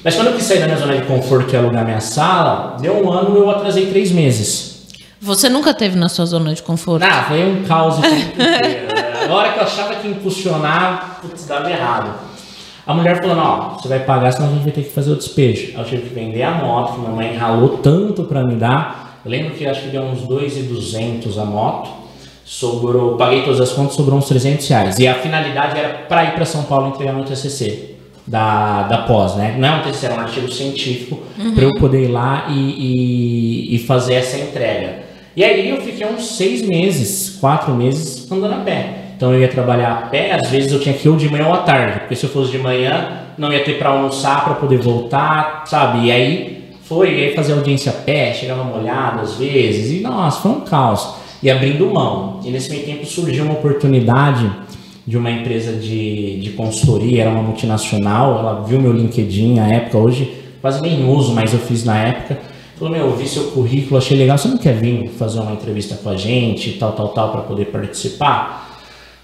[0.04, 3.04] Mas quando eu quis sair da minha zona de conforto e alugar minha sala, deu
[3.04, 4.67] um ano e eu atrasei três meses.
[5.20, 7.02] Você nunca teve na sua zona de conforto?
[7.02, 8.94] Ah, foi um caos o tempo inteiro.
[8.94, 9.26] né?
[9.28, 12.10] Na hora que eu achava que impulsionar, putz, dava errado.
[12.86, 15.16] A mulher falando, ó, você vai pagar, senão a gente vai ter que fazer o
[15.16, 15.72] despejo.
[15.76, 19.20] Eu tive que vender a moto, que minha mãe ralou tanto pra me dar.
[19.24, 21.90] Eu lembro que acho que deu uns 2,200 a moto.
[22.44, 24.98] Sobrou, paguei todas as contas, sobrou uns 300 reais.
[24.98, 29.34] E a finalidade era para ir para São Paulo entregar meu TCC da, da pós,
[29.36, 29.54] né?
[29.58, 31.20] Não é um TCC, é um artigo científico
[31.54, 35.07] para eu poder ir lá e, e, e fazer essa entrega.
[35.38, 38.94] E aí eu fiquei uns seis meses, quatro meses andando a pé.
[39.16, 41.46] Então eu ia trabalhar a pé, às vezes eu tinha que ir ou de manhã
[41.46, 44.54] ou à tarde, porque se eu fosse de manhã não ia ter para almoçar para
[44.54, 46.06] poder voltar, sabe?
[46.06, 50.40] E aí foi, e aí fazer audiência a pé, chegava molhado às vezes, e nossa,
[50.40, 51.14] foi um caos.
[51.40, 52.40] E abrindo mão.
[52.44, 54.50] E nesse meio tempo surgiu uma oportunidade
[55.06, 59.98] de uma empresa de, de consultoria, era uma multinacional, ela viu meu LinkedIn na época,
[59.98, 62.57] hoje quase nem uso, mas eu fiz na época.
[62.78, 65.96] Falou, meu, eu vi seu currículo, achei legal, você não quer vir fazer uma entrevista
[65.96, 68.68] com a gente, tal, tal, tal, para poder participar?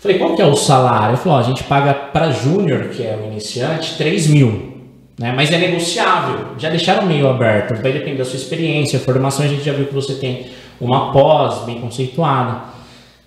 [0.00, 1.10] Falei, qual que é o salário?
[1.10, 4.74] Ele falou, a gente paga para júnior, que é o iniciante, 3 mil.
[5.18, 5.32] Né?
[5.34, 6.48] Mas é negociável.
[6.58, 7.80] Já deixaram meio aberto.
[7.80, 9.44] Vai depender da sua experiência, formação.
[9.44, 10.46] A gente já viu que você tem
[10.80, 12.74] uma pós bem conceituada.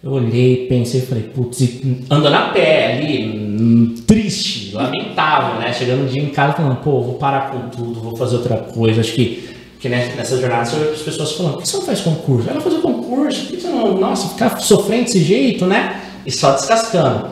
[0.04, 5.74] Eu olhei, pensei, falei, putz, andando a pé ali, hum, triste, lamentável, né?
[5.74, 9.02] Chegando um dia em casa falando, pô, vou parar com tudo, vou fazer outra coisa.
[9.02, 9.47] Acho que,
[9.80, 12.50] que nessa jornada você as pessoas falando, por que você não faz concurso?
[12.50, 16.02] Ela fazer concurso, por que você não, nossa, ficar sofrendo desse jeito, né?
[16.26, 17.28] E só descascando.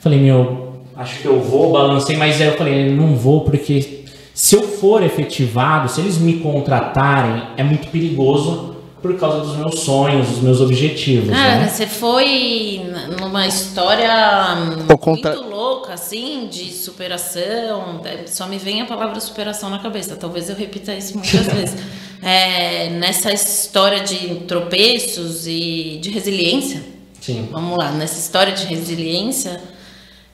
[0.00, 4.04] Falei, meu, acho que eu vou, balancei, mas aí eu falei, não vou porque
[4.34, 8.73] se eu for efetivado, se eles me contratarem, é muito perigoso
[9.04, 11.28] por causa dos meus sonhos, dos meus objetivos.
[11.28, 11.68] Cara, né?
[11.68, 12.80] você foi
[13.20, 18.00] numa história muito louca, assim, de superação.
[18.24, 20.16] Só me vem a palavra superação na cabeça.
[20.16, 21.76] Talvez eu repita isso muitas vezes.
[22.22, 26.82] É, nessa história de tropeços e de resiliência.
[27.20, 27.46] Sim.
[27.52, 29.60] Vamos lá, nessa história de resiliência,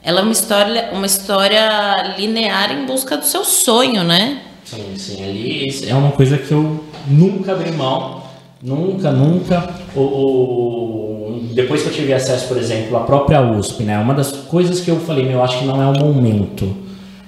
[0.01, 4.43] ela é uma história, uma história linear em busca do seu sonho, né?
[4.63, 5.21] Sim, sim.
[5.21, 8.20] Ali é uma coisa que eu nunca abri mão
[8.63, 9.69] Nunca, nunca.
[9.95, 13.97] O, o, depois que eu tive acesso, por exemplo, à própria USP, né?
[13.97, 16.75] Uma das coisas que eu falei, meu, acho que não é o momento.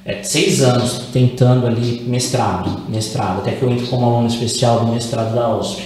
[0.05, 4.91] É seis anos tentando ali mestrado, mestrado, até que eu entro como aluno especial do
[4.91, 5.81] mestrado da USP.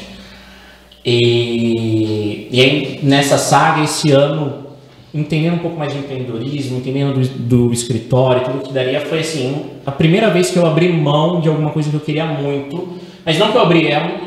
[1.06, 4.66] E, e aí, nessa saga, esse ano,
[5.14, 9.68] entendendo um pouco mais de empreendedorismo, entendendo do, do escritório, tudo que daria, foi assim,
[9.86, 13.38] a primeira vez que eu abri mão de alguma coisa que eu queria muito, mas
[13.38, 14.27] não que eu abri, é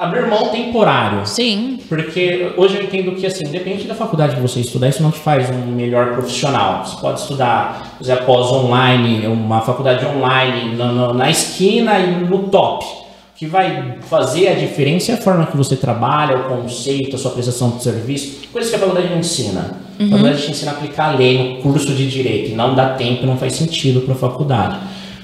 [0.00, 1.26] abrir mão temporário.
[1.26, 1.78] Sim.
[1.86, 5.18] Porque hoje eu entendo que, assim, independente da faculdade que você estudar, isso não te
[5.18, 6.86] faz um melhor profissional.
[6.86, 12.48] Você pode estudar, fazer após online, uma faculdade online na, na, na esquina e no
[12.48, 12.82] top.
[12.82, 17.18] O que vai fazer a diferença é a forma que você trabalha, o conceito, a
[17.18, 19.80] sua prestação de serviço, coisas que a faculdade não ensina.
[19.98, 20.06] Uhum.
[20.06, 22.90] A faculdade te ensina a aplicar a lei no curso de direito, e não dá
[22.94, 24.78] tempo, não faz sentido para a faculdade.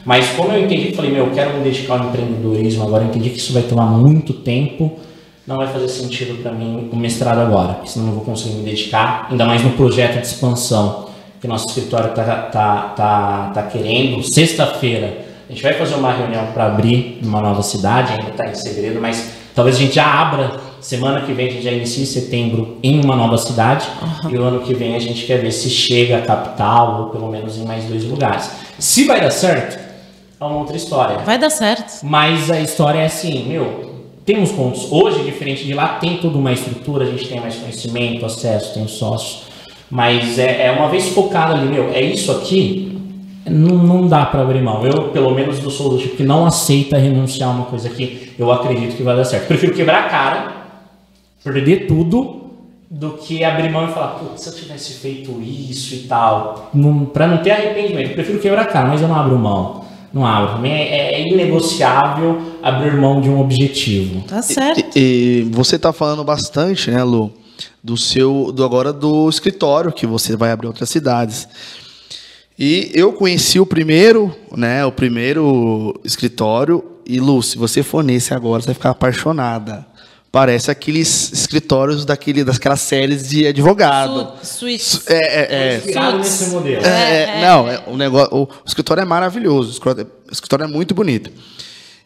[0.06, 3.28] Mas como eu entendi, falei, meu, eu quero me dedicar ao empreendedorismo agora, eu entendi
[3.30, 4.98] que isso vai tomar muito tempo,
[5.44, 8.54] não vai fazer sentido para mim o mestrado agora, porque senão eu não vou conseguir
[8.54, 11.06] me dedicar, ainda mais no projeto de expansão
[11.40, 14.22] que nosso escritório está tá, tá, tá querendo.
[14.22, 18.54] Sexta-feira a gente vai fazer uma reunião para abrir uma nova cidade, ainda está em
[18.54, 22.06] segredo, mas talvez a gente já abra semana que vem, a gente já inicia em
[22.06, 23.88] setembro em uma nova cidade
[24.24, 24.30] uhum.
[24.30, 27.28] e o ano que vem a gente quer ver se chega à capital ou pelo
[27.28, 28.50] menos em mais dois lugares.
[28.78, 29.85] Se vai dar certo,
[30.38, 31.18] é uma outra história.
[31.18, 32.04] Vai dar certo.
[32.04, 34.90] Mas a história é assim, meu, temos pontos.
[34.90, 38.86] Hoje, diferente de lá, tem toda uma estrutura, a gente tem mais conhecimento, acesso, tem
[38.86, 39.44] sócios.
[39.90, 43.00] Mas é, é uma vez focado ali, meu, é isso aqui,
[43.48, 44.84] não, não dá para abrir mão.
[44.84, 48.32] Eu, pelo menos, não sou do tipo que não aceita renunciar a uma coisa que
[48.38, 49.46] eu acredito que vai dar certo.
[49.46, 50.56] Prefiro quebrar a cara,
[51.42, 52.42] perder tudo,
[52.90, 56.70] do que abrir mão e falar, putz, se eu tivesse feito isso e tal,
[57.12, 58.10] para não ter arrependimento.
[58.10, 59.85] Eu prefiro quebrar a cara, mas eu não abro mão
[60.16, 60.54] não abre.
[60.54, 64.22] Também é, é, inegociável abrir mão de um objetivo.
[64.22, 64.96] Tá certo.
[64.96, 67.30] E, e você está falando bastante, né, Lu,
[67.84, 71.46] do seu, do agora do escritório que você vai abrir outras cidades.
[72.58, 76.82] E eu conheci o primeiro, né, o primeiro escritório.
[77.04, 79.86] E Lu, se você for nesse agora, você vai ficar apaixonada.
[80.36, 84.34] Parece aqueles escritórios daquele, daquelas séries de advogado.
[84.42, 85.00] Suíte.
[85.06, 86.12] É, é, é.
[86.12, 86.84] Nesse modelo.
[86.84, 89.70] É, é, é, não, é, o, negócio, o, o escritório é maravilhoso.
[89.70, 91.30] O escritório, o escritório é muito bonito.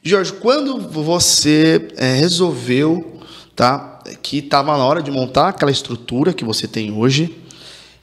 [0.00, 3.20] Jorge, quando você é, resolveu
[3.56, 7.36] tá, que estava na hora de montar aquela estrutura que você tem hoje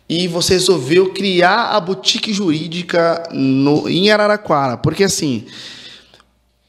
[0.09, 4.75] e você resolveu criar a boutique jurídica no, em Araraquara?
[4.75, 5.45] Porque assim,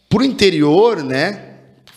[0.08, 1.47] para o interior, né?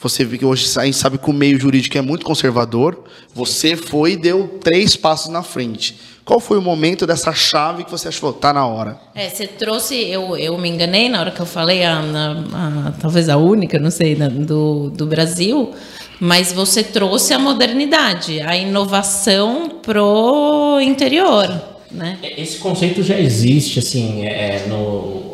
[0.02, 3.04] Você vê que hoje a gente sabe que o meio jurídico é muito conservador.
[3.36, 5.96] Você foi e deu três passos na frente.
[6.26, 9.00] Qual foi o momento dessa chave que você achou tá na hora?
[9.14, 12.92] É, você trouxe, eu, eu me enganei na hora que eu falei, a, a, a
[13.00, 15.72] talvez a única, não sei, na, do, do Brasil,
[16.20, 21.48] mas você trouxe a modernidade, a inovação pro interior,
[21.92, 22.18] né?
[22.38, 25.31] Esse conceito já existe, assim, é, no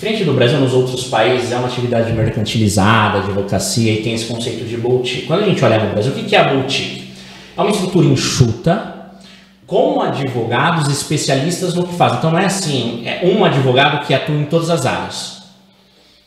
[0.00, 4.64] Diferente do Brasil, nos outros países é uma atividade mercantilizada, advocacia, e tem esse conceito
[4.64, 5.26] de boutique.
[5.26, 7.12] Quando a gente olha no Brasil, o que é a boutique?
[7.54, 8.94] É uma estrutura enxuta,
[9.66, 12.16] com advogados especialistas no que fazem.
[12.16, 15.42] Então não é assim, é um advogado que atua em todas as áreas.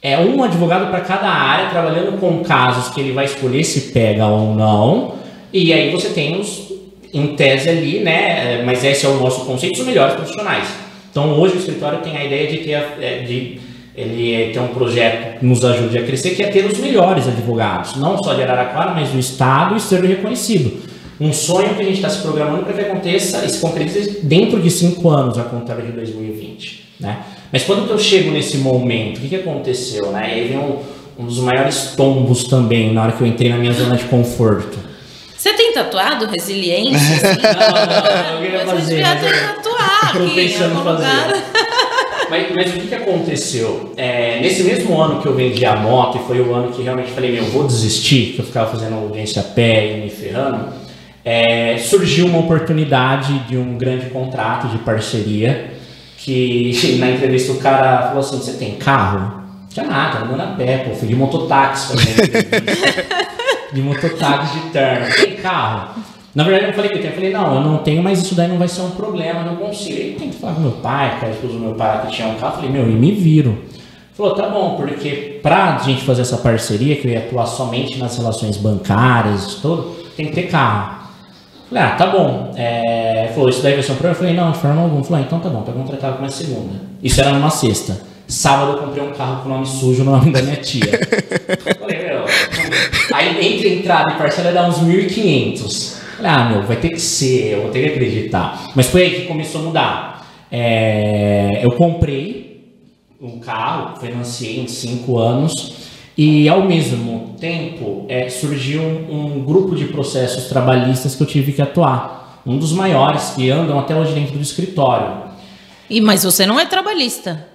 [0.03, 4.27] É um advogado para cada área, trabalhando com casos que ele vai escolher se pega
[4.27, 5.15] ou não.
[5.51, 6.71] E aí você tem os,
[7.11, 8.61] em tese ali, né?
[8.63, 10.67] Mas esse é o nosso conceito, os melhores profissionais.
[11.09, 13.62] Então hoje o escritório tem a ideia de ter é, de
[13.95, 17.95] ele tem um projeto que nos ajude a crescer, que é ter os melhores advogados,
[17.95, 20.81] não só de Araraquara, mas do estado e ser reconhecido.
[21.21, 24.59] Um sonho que a gente está se programando para que aconteça e se concretize dentro
[24.59, 26.83] de cinco anos, a contar de 2020.
[26.99, 27.19] Né?
[27.51, 30.11] Mas quando eu chego nesse momento, o que, que aconteceu?
[30.11, 30.29] Né?
[30.29, 30.79] E aí vem um,
[31.19, 34.79] um dos maiores tombos também, na hora que eu entrei na minha zona de conforto.
[35.37, 36.97] Você tem tatuado resiliência?
[36.97, 37.41] Assim?
[37.43, 38.81] não, não, não, eu queria fazer.
[38.81, 41.43] Você devia ter tatuado em pensando em fazer.
[42.33, 43.93] Mas, mas o que, que aconteceu?
[43.95, 47.11] É, nesse mesmo ano que eu vendi a moto, e foi o ano que realmente
[47.11, 50.65] falei, meu, vou desistir, que eu ficava fazendo audiência a pé e me ferrando,
[51.23, 55.75] é, surgiu uma oportunidade de um grande contrato de parceria,
[56.17, 59.43] que na entrevista o cara falou assim, você tem carro?
[59.61, 63.05] Não tinha nada, andando a pé, pô, fui de mototáxi fazendo entrevista.
[63.71, 65.15] de mototáxi de terno.
[65.15, 66.01] Tem carro?
[66.35, 67.03] Na verdade, eu não falei que eu.
[67.03, 69.55] Eu falei, não, eu não tenho, mas isso daí não vai ser um problema, não
[69.55, 69.99] consigo.
[69.99, 72.35] Aí que falar com meu pai, com a esposa do meu pai que tinha um
[72.35, 72.55] carro.
[72.55, 73.63] Falei, meu, e me viro.
[74.13, 78.17] Falou, tá bom, porque pra gente fazer essa parceria, que eu ia atuar somente nas
[78.17, 81.03] relações bancárias, isso tudo, tem que ter carro.
[81.69, 82.51] Falei, ah, tá bom.
[82.55, 84.15] É, falou, isso daí vai ser um problema?
[84.15, 85.03] Eu falei, não, de forma alguma.
[85.03, 86.81] Falou, ah, então tá bom, pega um tratado com uma segunda.
[87.01, 88.01] Isso era numa sexta.
[88.27, 90.99] Sábado eu comprei um carro com nome sujo no nome da minha tia.
[91.79, 92.25] Falei, meu.
[93.13, 96.02] Aí entre entrada e parcela dá uns 1.500.
[96.23, 98.71] Ah, meu, vai ter que ser, eu vou ter que acreditar.
[98.75, 100.27] Mas foi aí que começou a mudar.
[100.51, 102.73] É, eu comprei
[103.21, 105.73] um carro, financiei em cinco anos.
[106.17, 111.51] E ao mesmo tempo é, surgiu um, um grupo de processos trabalhistas que eu tive
[111.53, 112.41] que atuar.
[112.45, 115.23] Um dos maiores que andam até hoje dentro do escritório.
[115.89, 117.47] E, mas você não é trabalhista?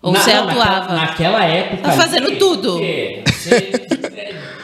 [0.00, 0.94] Ou Na- você não, naquela- atuava?
[0.94, 1.82] Naquela época.
[1.82, 2.78] Tá fazendo ali, tudo.
[2.78, 4.07] você-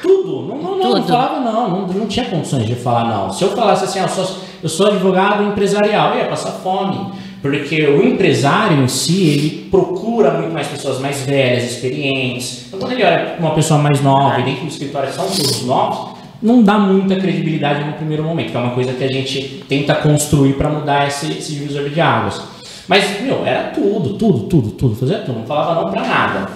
[0.04, 0.42] tudo.
[0.42, 1.06] Não, não, não, não Tudo.
[1.08, 1.86] falava não, não.
[1.86, 3.32] Não tinha condições de falar não.
[3.32, 7.12] Se eu falasse assim, ah, eu, sou, eu sou advogado empresarial, eu ia passar fome.
[7.40, 12.66] Porque o empresário em si, ele procura muito mais pessoas mais velhas, experientes.
[12.68, 15.62] Então, quando ele olha para uma pessoa mais nova e dentro do escritório são todos
[15.62, 19.64] novos, não dá muita credibilidade no primeiro momento, que é uma coisa que a gente
[19.68, 22.40] tenta construir para mudar esse, esse divisor de águas.
[22.88, 26.48] Mas, meu, era tudo, tudo, tudo, tudo, fazia tudo, não falava não para nada.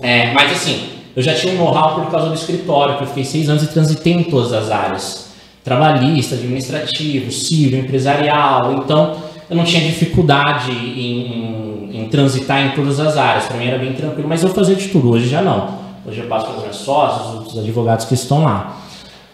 [0.00, 3.24] É, mas assim, eu já tinha um know-how por causa do escritório, que eu fiquei
[3.24, 5.28] seis anos e transitei em todas as áreas.
[5.64, 8.72] Trabalhista, administrativo, civil, empresarial.
[8.74, 9.16] Então,
[9.50, 13.44] eu não tinha dificuldade em, em- em transitar em todas as áreas.
[13.44, 15.10] Para mim era bem tranquilo, mas eu fazia de tudo.
[15.10, 15.68] Hoje já não.
[16.06, 18.76] Hoje eu passo para os meus sócios, os advogados que estão lá.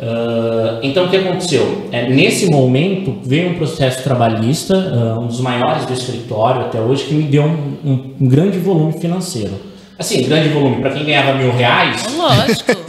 [0.01, 1.87] Ah, então, o que aconteceu?
[1.93, 7.05] É, nesse momento, veio um processo trabalhista, ah, um dos maiores do escritório até hoje,
[7.05, 9.53] que me deu um, um- um grande volume financeiro.
[9.99, 12.73] Assim, grande volume, para quem ganhava mil reais, Lógico,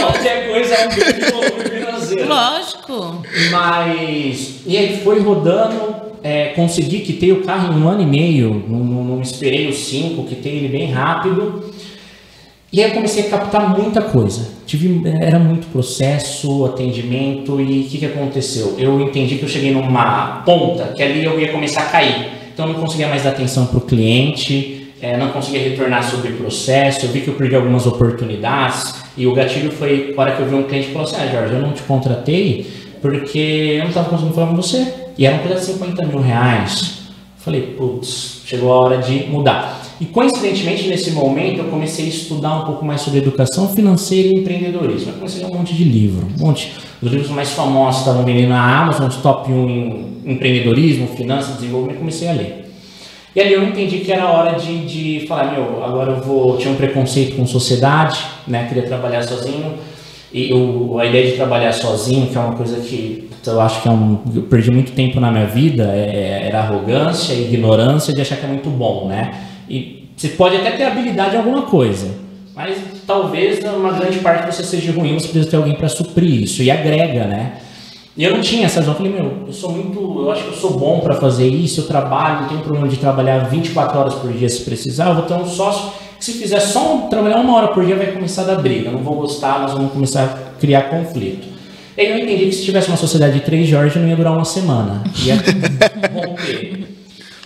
[0.00, 2.28] qualquer coisa é um grande volume financeiro.
[2.28, 3.22] lógico.
[3.52, 4.60] Mas.
[4.66, 8.80] E aí foi rodando, é, consegui quitar o carro em um ano e meio, não,
[8.80, 11.72] não, não esperei os cinco, quitei ele bem rápido.
[12.70, 14.46] E aí eu comecei a captar muita coisa.
[14.66, 18.74] Tive, era muito processo, atendimento e o que, que aconteceu?
[18.76, 22.28] Eu entendi que eu cheguei numa ponta que ali eu ia começar a cair.
[22.52, 26.32] Então eu não conseguia mais dar atenção para o cliente, eh, não conseguia retornar sobre
[26.32, 30.32] o processo, eu vi que eu perdi algumas oportunidades e o gatilho foi a hora
[30.32, 32.66] que eu vi um cliente que falou assim, ah Jorge, eu não te contratei
[33.00, 33.38] porque
[33.76, 34.92] eu não estava conseguindo falar com você.
[35.16, 36.98] E era um coisa de 50 mil reais.
[37.38, 39.82] Falei, putz, chegou a hora de mudar.
[40.00, 44.34] E coincidentemente, nesse momento, eu comecei a estudar um pouco mais sobre educação financeira e
[44.36, 45.10] empreendedorismo.
[45.10, 46.72] Eu comecei a ler um monte de livro, um monte.
[47.02, 51.98] Os livros mais famosos estavam vendendo na Amazon, os top 1 em empreendedorismo, finanças, desenvolvimento,
[51.98, 52.67] comecei a ler.
[53.38, 56.56] E ali eu entendi que era hora de, de falar, meu, agora eu vou.
[56.56, 58.66] Tinha um preconceito com sociedade, né?
[58.66, 59.74] Queria trabalhar sozinho.
[60.32, 63.88] E eu, a ideia de trabalhar sozinho, que é uma coisa que eu acho que
[63.88, 68.38] é um, eu perdi muito tempo na minha vida, é, era arrogância, ignorância de achar
[68.38, 69.32] que é muito bom, né?
[69.70, 72.08] E você pode até ter habilidade em alguma coisa,
[72.56, 76.60] mas talvez uma grande parte você seja ruim, você precisa ter alguém para suprir isso
[76.60, 77.52] e agrega, né?
[78.18, 78.94] E eu não tinha essa visão.
[78.94, 80.00] Eu falei, meu, eu sou muito.
[80.22, 82.96] Eu acho que eu sou bom para fazer isso, eu trabalho, não tenho problema de
[82.96, 85.10] trabalhar 24 horas por dia se precisar.
[85.10, 87.94] Eu vou ter um sócio que, se fizer só um- trabalhar uma hora por dia,
[87.94, 88.88] vai começar a dar briga.
[88.88, 91.46] Eu não vou gostar, nós vamos começar a criar conflito.
[91.96, 94.44] E eu entendi que se tivesse uma sociedade de três Jorge, não ia durar uma
[94.44, 95.04] semana.
[95.24, 95.36] Ia
[96.12, 96.88] romper.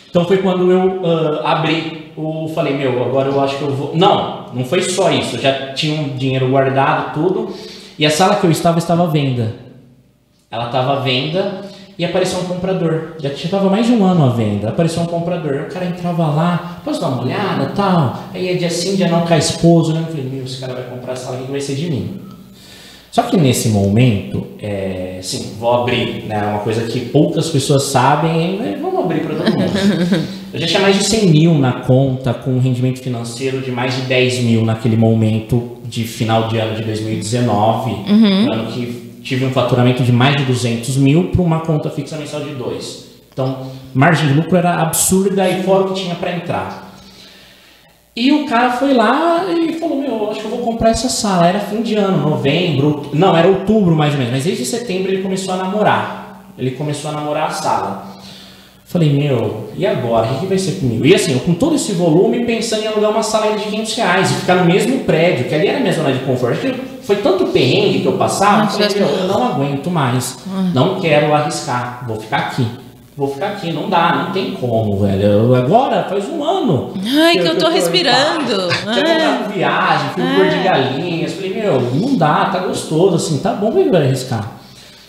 [0.09, 2.49] Então foi quando eu ah, abri o.
[2.55, 3.93] Falei, meu, agora eu acho que eu vou.
[3.95, 5.37] Não, não foi só isso.
[5.37, 7.53] Eu já tinha um dinheiro guardado, tudo.
[7.99, 9.62] E a sala que eu estava estava à venda.
[10.53, 11.63] Ela estava à venda
[11.99, 13.17] e apareceu um comprador.
[13.19, 14.69] Já estava mais de um ano à venda.
[14.69, 15.63] Apareceu um comprador.
[15.63, 18.23] O cara entrava lá, posso dar uma olhada tal?
[18.35, 19.95] Aí é dia sim, dia não com a esposa.
[19.95, 20.01] Né?
[20.01, 22.21] Eu falei, meu, esse cara vai comprar a sala aqui que vai ser de mim.
[23.11, 26.47] Só que nesse momento, é, sim, vou abrir, né?
[26.47, 29.71] Uma coisa que poucas pessoas sabem, mas vamos abrir para todo mundo.
[30.53, 33.95] Eu já tinha mais de 100 mil na conta, com um rendimento financeiro de mais
[33.97, 37.91] de 10 mil naquele momento de final de ano de 2019,
[38.51, 42.41] ano que tive um faturamento de mais de 200 mil para uma conta fixa mensal
[42.41, 43.13] de 2.
[43.33, 46.93] Então, margem de lucro era absurda e fora o que tinha para entrar.
[48.15, 51.47] E o cara foi lá e falou: Meu, acho que eu vou comprar essa sala.
[51.47, 55.23] Era fim de ano, novembro, não, era outubro mais ou menos, mas desde setembro ele
[55.23, 56.53] começou a namorar.
[56.59, 58.13] Ele começou a namorar a sala.
[58.85, 60.31] Falei, meu, e agora?
[60.33, 61.07] O que vai ser comigo?
[61.07, 64.31] E assim, eu com todo esse volume, pensando em alugar uma sala de 500 reais
[64.31, 66.92] e ficar no mesmo prédio, que ali era a minha zona de conforto.
[67.05, 70.39] Foi tanto perrengue que eu passava, Nossa, falei, meu, eu não aguento mais.
[70.73, 72.67] Não quero arriscar, vou ficar aqui.
[73.15, 75.23] Vou ficar aqui, não dá, não tem como, velho.
[75.23, 76.95] Eu- agora faz um ano.
[77.05, 78.69] Ai, que eu tô em respirando.
[78.69, 80.49] Tinha comprado viagem, fui É.
[80.49, 81.33] de galinhas.
[81.35, 84.53] Falei, meu, não dá, tá gostoso, assim, tá bom, eu vou arriscar.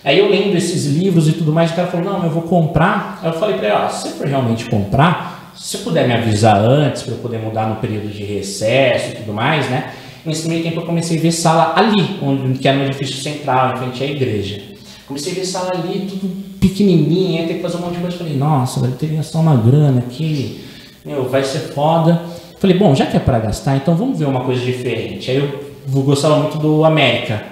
[0.04, 3.20] Aí eu lendo esses livros e tudo mais, o cara falou, não, eu vou comprar.
[3.22, 6.12] Aí eu falei pra ele, ó, se você for realmente comprar, se você puder me
[6.12, 9.92] avisar antes, pra eu poder mudar no período de recesso e tudo mais, né?
[10.24, 13.74] Nesse meio tempo eu comecei a ver sala ali, onde, que era no edifício central,
[13.74, 14.62] em frente à igreja.
[15.06, 18.16] Comecei a ver sala ali, tudo pequenininha, aí tem que fazer um monte de coisa.
[18.16, 20.64] Falei, nossa, vai ter que gastar uma grana aqui,
[21.04, 22.22] meu, vai ser foda.
[22.58, 25.30] Falei, bom, já que é pra gastar, então vamos ver uma coisa diferente.
[25.30, 27.44] Aí eu gostava muito do América.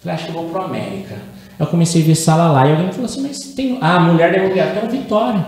[0.00, 1.16] Falei, acho que eu vou pro América.
[1.58, 3.78] Eu comecei a ver sala lá e alguém falou assim, mas tem.
[3.80, 5.44] Ah, a mulher da imobiliária é um Vitória.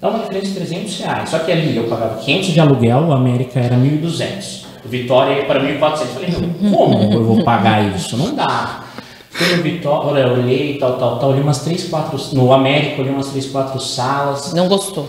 [0.00, 1.28] Dá uma diferença de 300 reais.
[1.28, 4.64] Só que ali eu pagava 500 de aluguel, o América era 1.200.
[4.86, 6.06] Vitória ia para 1.400.
[6.08, 8.16] Falei, meu, como eu vou pagar isso?
[8.16, 8.80] Não dá.
[9.30, 11.30] Fui no Vitória, eu olhei, tal, tal, tal.
[11.30, 12.18] Olhei umas 3, 4.
[12.34, 14.52] No América, olhei umas 3, 4 salas.
[14.52, 15.08] Não gostou.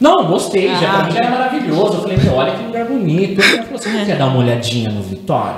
[0.00, 1.02] Não, gostei, já, pra Ah.
[1.04, 1.94] mim já era maravilhoso.
[1.94, 3.40] Eu falei, meu, olha que lugar bonito.
[3.40, 5.56] Ela falou, você não quer dar uma olhadinha no Vitória?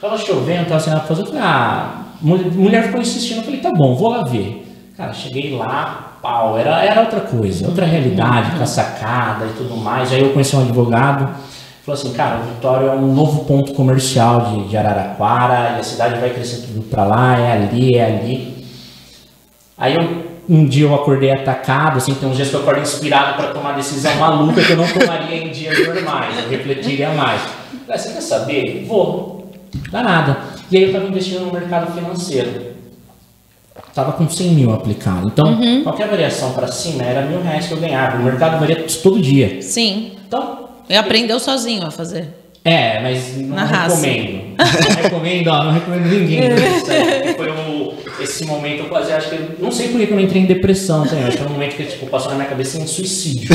[0.00, 1.22] Tava chovendo, tava sem nada pra fazer.
[1.22, 1.90] Eu falei, ah,
[2.20, 3.38] mu- mulher ficou insistindo.
[3.38, 4.62] Eu falei, tá bom, vou lá ver.
[4.96, 9.76] Cara, cheguei lá, pau, era, era outra coisa, outra realidade, com a sacada e tudo
[9.76, 10.12] mais.
[10.12, 11.28] Aí eu conheci um advogado,
[11.84, 15.82] falou assim, cara, o Vitória é um novo ponto comercial de, de Araraquara, e a
[15.82, 18.66] cidade vai crescer tudo pra lá, é ali, é ali.
[19.76, 23.36] Aí eu, um dia eu acordei atacado, assim, tem uns dias que eu acordo inspirado
[23.36, 27.42] para tomar decisão maluca que eu não tomaria em dias normais, eu refletiria mais.
[27.86, 28.84] Falei, você quer saber?
[28.88, 29.52] Vou.
[29.90, 30.38] Dá nada.
[30.70, 32.74] E aí eu estava investindo no mercado financeiro.
[33.92, 35.28] Tava com 100 mil aplicado.
[35.28, 38.18] Então, qualquer variação para cima era mil reais que eu ganhava.
[38.18, 39.60] O mercado varia todo dia.
[39.60, 40.12] Sim.
[40.26, 42.28] Então, E aprendeu sozinho a fazer.
[42.64, 44.54] é, mas não Na recomendo.
[44.58, 46.40] Não recomendo, ó, não recomendo ninguém.
[46.54, 49.34] Isso aí foi o, esse momento, eu quase acho que.
[49.36, 51.24] eu- Não sei por que eu não entrei em depressão também.
[51.24, 53.48] Acho que é um momento que tipo, passou na minha cabeça em suicídio.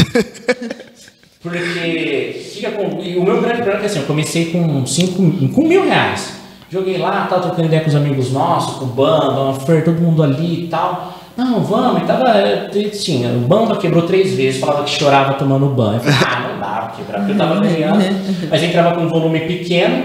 [1.41, 2.45] Porque.
[2.53, 5.63] Fica com, e o meu grande problema é que assim, eu comecei com, cinco, com
[5.65, 6.33] mil reais.
[6.71, 10.21] Joguei lá, tal, trocando ideia com os amigos nossos, com o Bamba, Fer, todo mundo
[10.21, 11.18] ali e tal.
[11.39, 12.29] Não, vamos, e tava.
[12.37, 15.95] eh, Tinha, o Bamba quebrou três vezes, falava que chorava tomando banho.
[15.95, 18.03] Eu falei, ah, não pra quebrar, porque eu tava ganhando.
[18.49, 20.03] Mas entrava com um volume pequeno,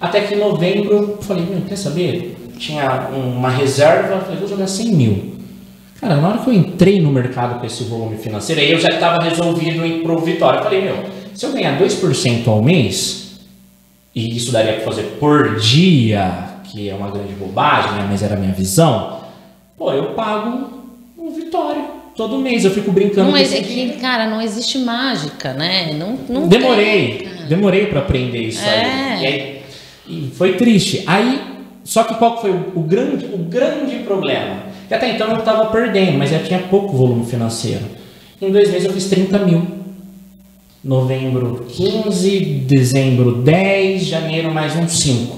[0.00, 2.36] até que em novembro eu falei, meu, quer saber?
[2.58, 5.34] Tinha uma reserva, falei, vou jogar 100 mil.
[6.00, 8.88] Cara, na hora que eu entrei no mercado com esse volume financeiro, aí eu já
[8.88, 10.58] estava resolvido em pro Vitória.
[10.58, 11.04] Eu falei, meu,
[11.34, 13.38] se eu ganhar 2% ao mês,
[14.14, 16.32] e isso daria para fazer por dia,
[16.64, 18.06] que é uma grande bobagem, né?
[18.10, 19.20] mas era a minha visão,
[19.76, 20.70] pô, eu pago
[21.18, 21.84] um Vitória.
[22.16, 23.98] Todo mês eu fico brincando Não com dinheiro.
[23.98, 25.92] cara, não existe mágica, né?
[25.94, 29.14] Não, não Demorei, tem, demorei para aprender isso É.
[29.14, 29.22] aí.
[29.22, 29.62] E, aí.
[30.08, 31.02] e foi triste.
[31.06, 31.40] Aí,
[31.82, 34.62] só que qual que foi o, o grande, o grande problema?
[34.86, 37.82] Que até então eu estava perdendo, mas já tinha pouco volume financeiro.
[38.40, 39.66] Em dois meses eu fiz 30 mil.
[40.84, 45.36] Novembro 15, dezembro 10, janeiro mais uns 5.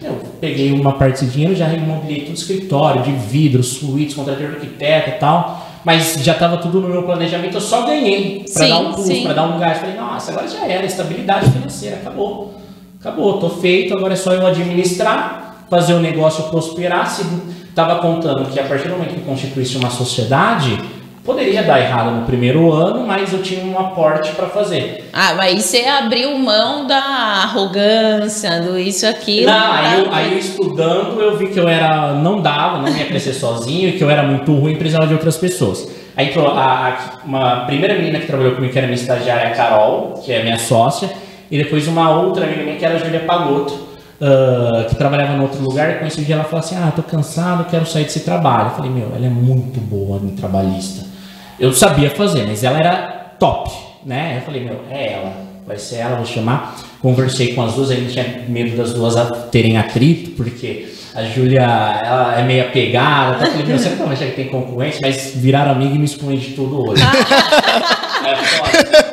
[0.00, 5.10] Eu peguei uma parte de dinheiro, já remobilei tudo escritório, de vidro, suítes, contratei arquiteto
[5.10, 5.68] e tal.
[5.84, 9.32] Mas já estava tudo no meu planejamento, eu só ganhei para dar um pulo, para
[9.34, 9.78] dar um gás.
[9.78, 12.54] Falei, nossa, agora já era, estabilidade financeira, acabou.
[12.98, 17.08] Acabou, tô feito, agora é só eu administrar, fazer o negócio prosperar.
[17.08, 17.24] Se
[17.68, 20.76] estava contando que a partir do momento que constituísse uma sociedade,
[21.24, 25.08] poderia dar errado no primeiro ano, mas eu tinha um aporte para fazer.
[25.12, 26.98] Ah, mas aí você abriu mão da
[27.44, 29.50] arrogância, do isso, aquilo.
[29.50, 32.14] Não, aí eu, aí eu estudando, eu vi que eu era.
[32.14, 35.14] não dava, não ia crescer sozinho e que eu era muito ruim e precisava de
[35.14, 35.88] outras pessoas.
[36.16, 39.52] Aí entrou a, a- uma primeira menina que trabalhou comigo, que era minha estagiária, a
[39.54, 41.10] Carol, que é minha sócia,
[41.50, 43.88] e depois uma outra amiga minha, que era a Júlia Pagotto,
[44.20, 47.64] ah, que trabalhava em outro lugar, e conheci dia ela falou assim: Ah, tô cansado,
[47.70, 48.66] quero sair desse trabalho.
[48.70, 51.11] Eu falei: Meu, ela é muito boa em trabalhista.
[51.58, 53.70] Eu sabia fazer, mas ela era top,
[54.04, 54.38] né?
[54.38, 55.32] Eu falei: Meu, é ela,
[55.66, 56.76] vai ser ela, vou chamar.
[57.00, 59.14] Conversei com as duas, a gente tinha medo das duas
[59.50, 63.38] terem atrito, porque a Júlia ela é meio apegada.
[63.38, 63.44] Tá?
[63.46, 66.04] Eu falei: Meu, você não vai achar que tem concorrência, mas viraram amiga e me
[66.04, 67.02] expõe de tudo hoje.
[68.24, 69.12] é foda.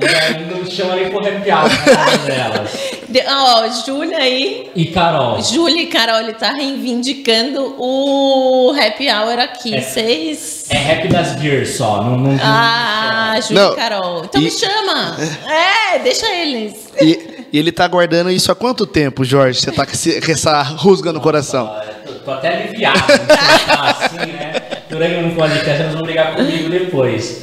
[0.00, 2.99] E aí não chama nem por happy hour casa delas.
[3.10, 4.70] De- Ó, Júlia aí.
[4.74, 5.42] E Carol.
[5.42, 9.74] Júlia e Carol, ele tá reivindicando o happy hour aqui.
[9.74, 9.80] É.
[9.80, 10.66] Vocês.
[10.70, 12.02] É rap das beers só.
[12.02, 14.24] Não, não, Ah, Júlia Não, e Carol.
[14.24, 15.16] Então e- me chama.
[15.48, 16.88] É, deixa eles.
[17.00, 19.60] E, e ele tá guardando isso há quanto tempo, Jorge?
[19.60, 21.74] Você tá com, esse- com essa rusga no coração?
[22.06, 24.52] Tô, tô até aliviado falar assim, né?
[24.88, 27.42] Eu frango no podcast, elas vão brigar comigo depois.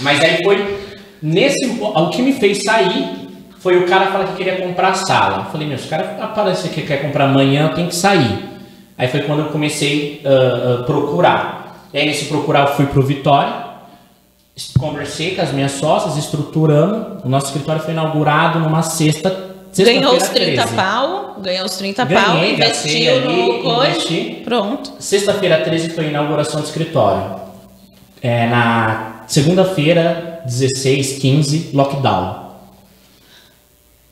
[0.00, 0.78] Mas aí foi
[1.20, 1.64] nesse.
[1.80, 3.21] O que me fez sair
[3.62, 5.44] foi o cara falar que queria comprar a sala.
[5.44, 8.50] Eu falei, meu, se o cara aparecer que quer comprar amanhã, eu tenho que sair.
[8.98, 11.86] Aí foi quando eu comecei a uh, uh, procurar.
[11.94, 13.54] E aí nesse procurar eu fui pro Vitória,
[14.78, 17.22] conversei com as minhas sócias, estruturando.
[17.24, 20.74] O nosso escritório foi inaugurado numa sexta Ganhou os 30 13.
[20.76, 24.34] pau, ganhou os 30 Ganhei, pau, investiu ali, no coisa.
[24.44, 24.92] Pronto.
[24.98, 27.36] Sexta-feira 13 foi a inauguração do escritório.
[28.20, 32.41] É, na segunda-feira, 16, 15, lockdown.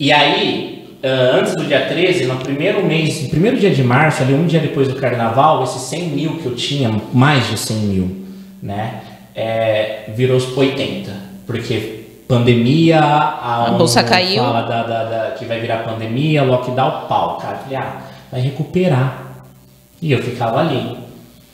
[0.01, 4.33] E aí, antes do dia 13, no primeiro mês, no primeiro dia de março, ali
[4.33, 8.27] um dia depois do carnaval, esses 100 mil que eu tinha, mais de 100 mil,
[8.63, 9.03] né,
[9.35, 11.13] é, virou 80.
[11.47, 14.43] Porque pandemia, a, a bolsa caiu.
[14.43, 17.59] Fala da, da, da, que vai virar pandemia, lockdown, pau, cara.
[17.59, 18.01] Falei, ah,
[18.33, 19.45] vai recuperar.
[20.01, 20.97] E eu ficava ali.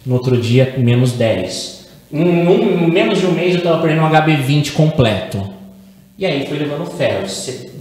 [0.04, 1.88] No outro dia, menos 10.
[2.12, 5.50] Em um, menos de um mês eu estava perdendo um HB20 completo.
[6.16, 7.26] E aí foi levando ferro.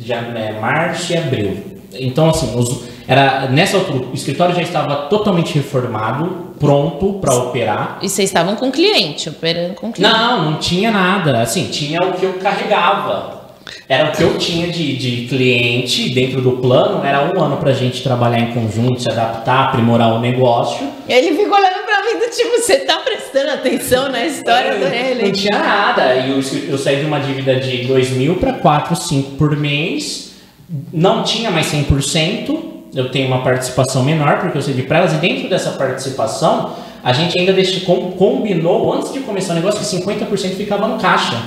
[0.05, 1.57] Já, é, março e abril.
[1.93, 7.99] Então, assim, os, era, nessa altura, o escritório já estava totalmente reformado, pronto para operar.
[8.01, 10.13] E vocês estavam com cliente, operando com cliente?
[10.13, 11.41] Não, não tinha nada.
[11.41, 13.35] Assim, tinha o que eu carregava.
[13.87, 17.71] Era o que eu tinha de, de cliente dentro do plano, era um ano para
[17.71, 20.87] a gente trabalhar em conjunto, se adaptar, aprimorar o negócio.
[21.07, 25.25] Ele ficou olhando para mim do tipo, você tá prestando atenção na história é, dele?
[25.25, 26.15] Não tinha nada.
[26.15, 30.33] E eu, eu saí de uma dívida de 2 mil para 4, 5 por mês.
[30.91, 32.57] Não tinha mais 100%,
[32.93, 37.13] eu tenho uma participação menor, porque eu cedi para elas, e dentro dessa participação, a
[37.13, 41.39] gente ainda deixou, combinou, antes de começar o negócio, que 50% ficava no caixa.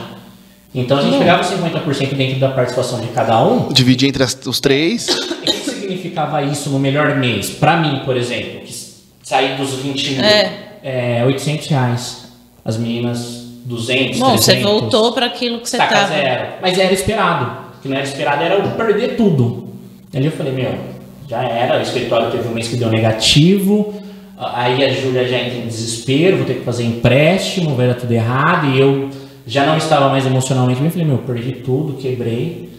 [0.72, 1.18] Então a gente Não.
[1.18, 3.72] pegava 50% dentro da participação de cada um.
[3.72, 5.08] Dividia entre as, os três.
[5.08, 7.50] O que significava isso no melhor mês?
[7.50, 8.87] Para mim, por exemplo, que
[9.28, 10.52] saí dos 20 mil, é.
[10.82, 12.28] é 800 reais.
[12.64, 14.44] As meninas, 200, Bom, 300.
[14.44, 16.06] você voltou para aquilo que você estava.
[16.06, 16.52] zero.
[16.62, 17.68] Mas era esperado.
[17.76, 19.68] O que não era esperado era eu perder tudo.
[20.14, 20.74] Ali eu falei, meu,
[21.28, 24.02] já era, o escritório teve um mês que deu negativo,
[24.38, 28.12] aí a Júlia já entra em desespero, vou ter que fazer empréstimo, vai dar tudo
[28.12, 29.10] errado, e eu
[29.46, 32.70] já não estava mais emocionalmente bem, falei, meu, perdi tudo, quebrei.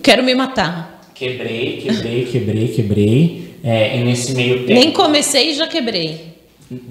[0.00, 1.00] Quero me matar.
[1.12, 3.49] Quebrei, quebrei, quebrei, quebrei.
[3.62, 4.80] É, e nesse meio tempo.
[4.80, 6.34] Nem comecei e já quebrei.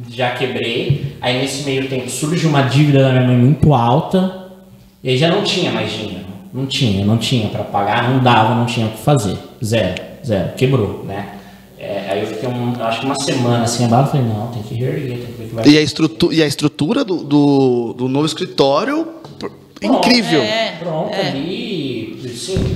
[0.09, 1.15] Já quebrei.
[1.21, 4.47] Aí nesse meio tempo surge uma dívida da minha mãe muito alta.
[5.03, 6.25] E aí já não tinha mais dinheiro.
[6.53, 9.37] Não tinha, não tinha para pagar, não dava, não tinha o que fazer.
[9.63, 10.01] Zero.
[10.25, 11.35] Zero, quebrou, né?
[11.77, 14.75] É, aí eu fiquei, um, acho que uma semana assim, abaixo, falei, não, tem que
[14.75, 15.65] reerguer, tem que ver que vai...
[15.65, 19.07] E a, estrutura, e a estrutura do, do, do novo escritório,
[19.39, 20.41] pronto, incrível.
[20.41, 21.29] É, pronto, é.
[21.29, 22.73] ali, sim,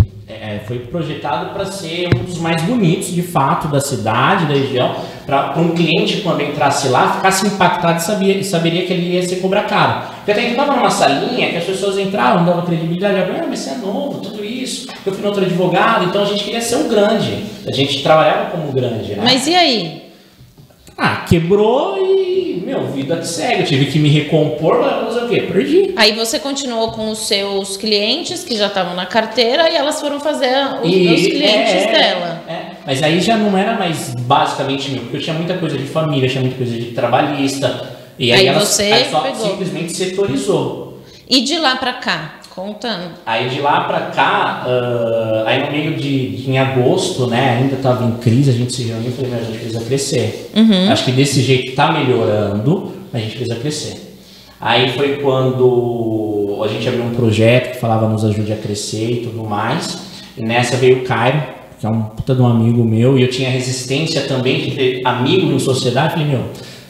[0.53, 4.95] é, foi projetado para ser um dos mais bonitos, de fato, da cidade, da região,
[5.25, 9.37] para um cliente, quando entrasse lá, ficasse impactado e sabia, saberia que ele ia ser
[9.37, 10.07] cobrar caro.
[10.17, 13.71] Porque até então estava numa salinha que as pessoas entravam, davam credibilidade, ah, mas você
[13.71, 14.87] é novo, tudo isso.
[15.05, 17.43] Eu fui no outro advogado, então a gente queria ser um grande.
[17.67, 19.21] A gente trabalhava como grande, né?
[19.23, 20.03] Mas e aí?
[20.97, 23.61] Ah, quebrou e, meu, vida que segue.
[23.61, 25.41] Eu tive que me recompor para fazer o quê?
[25.41, 25.93] Perdi.
[25.95, 30.19] Aí você continuou com os seus clientes que já estavam na carteira e elas foram
[30.19, 32.43] fazer os, e, os clientes é, dela.
[32.47, 32.61] É.
[32.85, 36.29] Mas aí já não era mais basicamente meu, porque eu tinha muita coisa de família,
[36.29, 37.97] tinha muita coisa de trabalhista.
[38.17, 39.47] E aí, aí elas, você aí só pegou.
[39.47, 40.99] simplesmente setorizou.
[41.29, 42.39] E de lá para cá?
[42.55, 43.13] Contando.
[43.25, 47.75] Aí de lá para cá, uh, aí no meio de, de, em agosto, né, ainda
[47.75, 50.51] estava em crise, a gente se reuniu e falei, mas a gente precisa crescer.
[50.55, 50.91] Uhum.
[50.91, 54.17] Acho que desse jeito tá melhorando, a gente precisa crescer.
[54.61, 59.15] Aí foi quando a gente abriu um projeto que falava nos ajude a crescer e
[59.23, 59.97] tudo mais.
[60.37, 61.41] E nessa veio o Cairo,
[61.79, 65.01] que é um puta de um amigo meu, e eu tinha resistência também de ter
[65.03, 66.13] amigo em sociedade.
[66.13, 66.43] Falei, meu,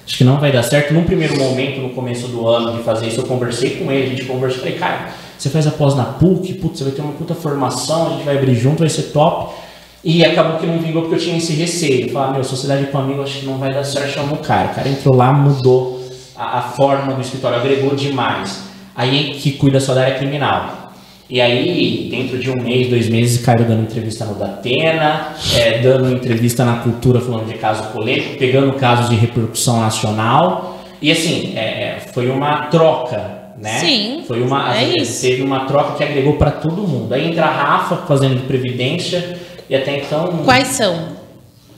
[0.06, 0.94] acho que não vai dar certo.
[0.94, 4.10] Num primeiro momento, no começo do ano, de fazer isso, eu conversei com ele, a
[4.10, 7.36] gente conversou, falei, Cairo você faz após na PUC, putz, você vai ter uma puta
[7.36, 9.54] formação, a gente vai abrir junto, vai ser top.
[10.02, 12.14] E acabou que não vingou porque eu tinha esse receio.
[12.14, 14.72] Falar, meu, sociedade com amigo, acho que não vai dar certo, chamou o cara.
[14.72, 16.02] O cara entrou lá, mudou
[16.34, 18.64] a, a forma do escritório, agregou demais.
[18.96, 20.83] Aí que cuida só da área criminal.
[21.30, 26.12] E aí, dentro de um mês, dois meses, Caio dando entrevista no Datena, é, dando
[26.12, 30.80] entrevista na Cultura falando de caso polêmico, pegando casos de repercussão nacional.
[31.02, 33.80] E assim, é, é foi uma troca né?
[33.80, 34.24] Sim.
[34.28, 37.14] Foi uma, é teve uma troca que agregou para todo mundo.
[37.14, 40.44] Aí entra a Rafa fazendo de previdência e até então.
[40.44, 41.14] Quais são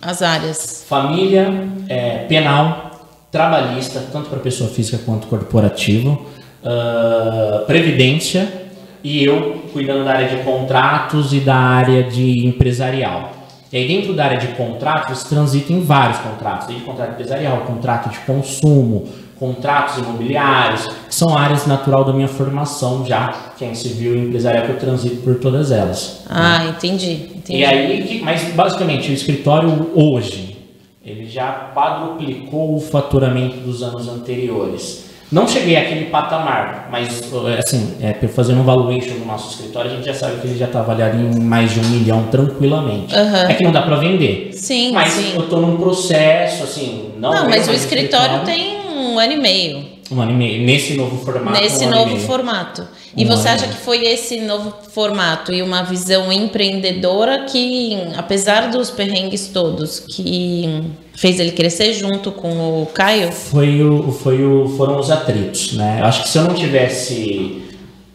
[0.02, 0.84] as áreas?
[0.88, 1.54] Família,
[1.88, 2.92] é, penal,
[3.32, 6.26] trabalhista, tanto para pessoa física quanto corporativo,
[6.64, 8.65] uh, previdência
[9.06, 13.34] e eu cuidando da área de contratos e da área de empresarial.
[13.72, 18.10] E aí dentro da área de contratos, transita em vários contratos, desde contrato empresarial, contrato
[18.10, 23.76] de consumo, contratos imobiliários, que são áreas natural da minha formação já, que é em
[23.76, 26.24] civil e empresarial, que eu transito por todas elas.
[26.28, 26.70] Ah, né?
[26.70, 27.60] entendi, entendi.
[27.60, 30.58] E aí, mas basicamente, o escritório hoje,
[31.06, 35.05] ele já quadruplicou o faturamento dos anos anteriores.
[35.32, 40.06] Não cheguei àquele patamar, mas assim, é, fazendo um valuation no nosso escritório, a gente
[40.06, 43.16] já sabe que ele já está avaliado em mais de um milhão tranquilamente.
[43.16, 43.50] Uhum.
[43.50, 44.52] É que não dá para vender.
[44.54, 45.34] Sim, mas sim.
[45.36, 47.34] eu estou num processo, assim, não.
[47.34, 49.95] Não, eu, mas o escritório, escritório tem um ano e meio.
[50.12, 51.60] Um ano e meio, nesse novo formato.
[51.60, 52.88] Nesse um novo formato.
[53.18, 58.70] E Um você acha que foi esse novo formato e uma visão empreendedora que, apesar
[58.70, 60.84] dos perrengues todos, que
[61.16, 63.32] fez ele crescer junto com o Caio?
[63.32, 66.02] Foi o, foi o, foram os atritos, né?
[66.02, 67.64] Eu acho que se eu não tivesse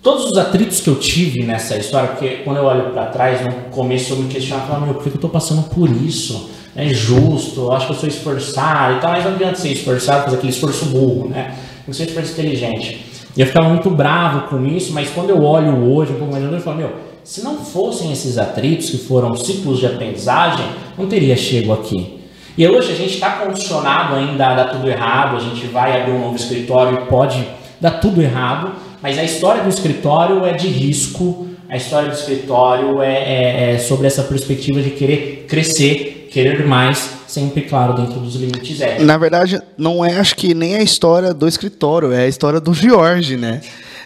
[0.00, 3.52] todos os atritos que eu tive nessa história, porque quando eu olho para trás, no
[3.70, 6.50] começo eu me questionava, falava, meu, por que eu tô passando por isso?
[6.76, 10.36] É justo, acho que eu sou esforçado e tal, mas não adianta ser esforçado, fazer
[10.36, 11.56] aquele esforço burro, né?
[11.84, 13.04] Tem que ser esforço inteligente.
[13.36, 16.44] E eu ficava muito bravo com isso, mas quando eu olho hoje, um pouco mais
[16.44, 20.66] eu falo, meu, se não fossem esses atritos que foram ciclos de aprendizagem,
[20.98, 22.18] não teria chego aqui.
[22.58, 26.12] E hoje a gente está condicionado ainda a dar tudo errado, a gente vai abrir
[26.12, 27.46] um novo escritório e pode
[27.80, 33.00] dar tudo errado, mas a história do escritório é de risco, a história do escritório
[33.00, 38.36] é, é, é sobre essa perspectiva de querer crescer, querer mais, sempre, claro, dentro dos
[38.36, 39.04] limites éticos.
[39.04, 42.72] Na verdade, não é, acho que nem a história do escritório, é a história do
[42.72, 43.60] Jorge, né?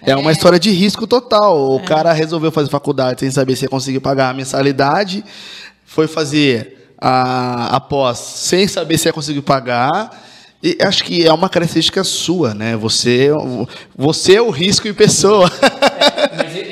[0.06, 1.74] É uma história de risco total.
[1.74, 5.24] O cara resolveu fazer faculdade sem saber se ia conseguir pagar a mensalidade,
[5.84, 10.24] foi fazer a, a pós sem saber se ia conseguir pagar.
[10.62, 12.74] E acho que é uma característica sua, né?
[12.76, 13.28] Você,
[13.94, 15.50] você é o risco em pessoa.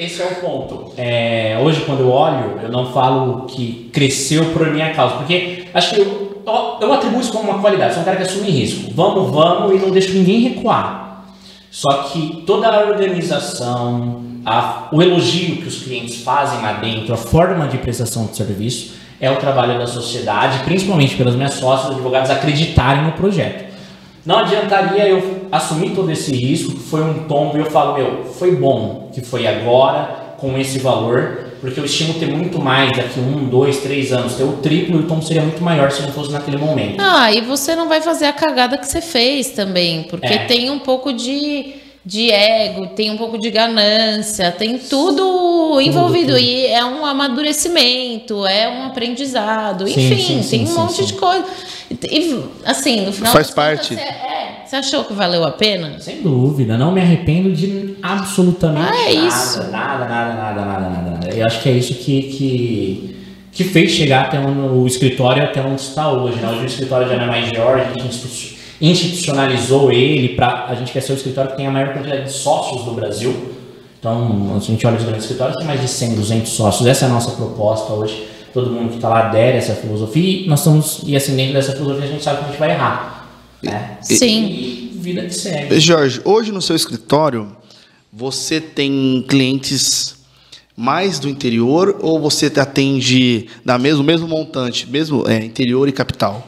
[0.02, 0.92] Esse é o ponto.
[0.96, 5.94] É, hoje, quando eu olho, eu não falo que cresceu por minha causa, porque acho
[5.94, 6.42] que eu,
[6.80, 7.94] eu atribuo isso como uma qualidade.
[7.94, 8.90] Sou um cara que assume risco.
[8.92, 11.24] Vamos, vamos e não deixo ninguém recuar.
[11.70, 17.16] Só que toda a organização, a, o elogio que os clientes fazem lá dentro, a
[17.16, 22.28] forma de prestação de serviço, é o trabalho da sociedade, principalmente pelas minhas sócias, advogados,
[22.28, 23.71] acreditarem no projeto.
[24.24, 28.24] Não adiantaria eu assumir todo esse risco, que foi um tombo, e eu falo, meu,
[28.38, 33.20] foi bom que foi agora, com esse valor, porque eu estimo ter muito mais daqui
[33.20, 36.10] um, dois, três anos, ter o triplo e o tombo seria muito maior se não
[36.10, 36.96] fosse naquele momento.
[37.00, 40.38] Ah, e você não vai fazer a cagada que você fez também, porque É.
[40.46, 41.74] tem um pouco de,
[42.04, 46.32] de ego, tem um pouco de ganância, tem tudo envolvido.
[46.32, 46.38] tudo.
[46.38, 50.94] E é um amadurecimento, é um aprendizado, Sim, enfim, sim, tem sim, um sim, monte
[50.94, 51.04] sim.
[51.04, 51.44] de coisa.
[52.10, 53.94] E, assim, no final Faz parte.
[53.94, 56.00] Você, é, você achou que valeu a pena?
[56.00, 59.58] Sem dúvida, não me arrependo de absolutamente Ah, é nada, isso.
[59.70, 61.28] nada, nada, nada, nada, nada.
[61.28, 63.16] Eu acho que é isso que, que,
[63.52, 66.36] que fez chegar até onde, o escritório até onde está hoje.
[66.36, 66.48] Né?
[66.48, 68.16] Hoje o escritório já não é mais George, a gente
[68.82, 72.32] institucionalizou ele para a gente quer ser o escritório que tem a maior quantidade de
[72.32, 73.54] sócios do Brasil.
[73.98, 76.88] Então, se a gente olha os grandes escritórios, tem mais de 100, 200 sócios.
[76.88, 78.26] Essa é a nossa proposta hoje.
[78.52, 81.54] Todo mundo que está lá adere a essa filosofia e nós estamos, e assim, dentro
[81.54, 83.28] dessa filosofia a gente sabe que a gente vai errar.
[83.62, 83.98] Né?
[84.02, 84.46] Sim.
[84.46, 85.78] E vida que segue.
[85.78, 87.56] Jorge, hoje no seu escritório,
[88.12, 90.16] você tem clientes
[90.76, 95.92] mais do interior ou você te atende da mesmo, mesmo montante, mesmo é, interior e
[95.92, 96.46] capital?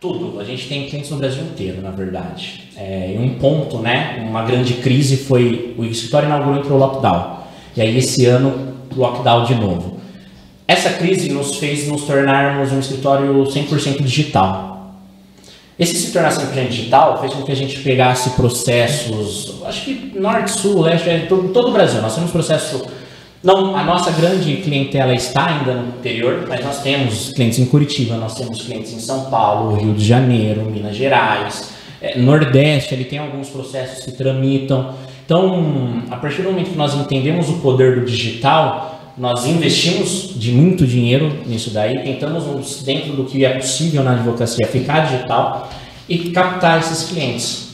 [0.00, 0.40] Tudo.
[0.40, 2.70] A gente tem clientes no Brasil inteiro, na verdade.
[2.74, 4.24] É, um ponto, né?
[4.26, 7.40] Uma grande crise foi o escritório inaugurou entrou o lockdown.
[7.76, 10.00] E aí esse ano lockdown de novo.
[10.66, 14.94] Essa crise nos fez nos tornarmos um escritório 100% digital.
[15.78, 20.50] Esse se tornar 100% digital fez com que a gente pegasse processos, acho que norte,
[20.50, 22.00] sul, leste, é, todo, todo o Brasil.
[22.00, 22.86] Nós temos processo
[23.42, 28.16] não, a nossa grande clientela está ainda no interior, mas nós temos clientes em Curitiba,
[28.16, 31.72] nós temos clientes em São Paulo, Rio de Janeiro, Minas Gerais,
[32.02, 34.94] eh, Nordeste, ele tem alguns processos que tramitam.
[35.24, 40.52] Então, a partir do momento que nós entendemos o poder do digital, nós investimos de
[40.52, 45.70] muito dinheiro nisso daí, tentamos, dentro do que é possível na advocacia, ficar digital
[46.06, 47.70] e captar esses clientes.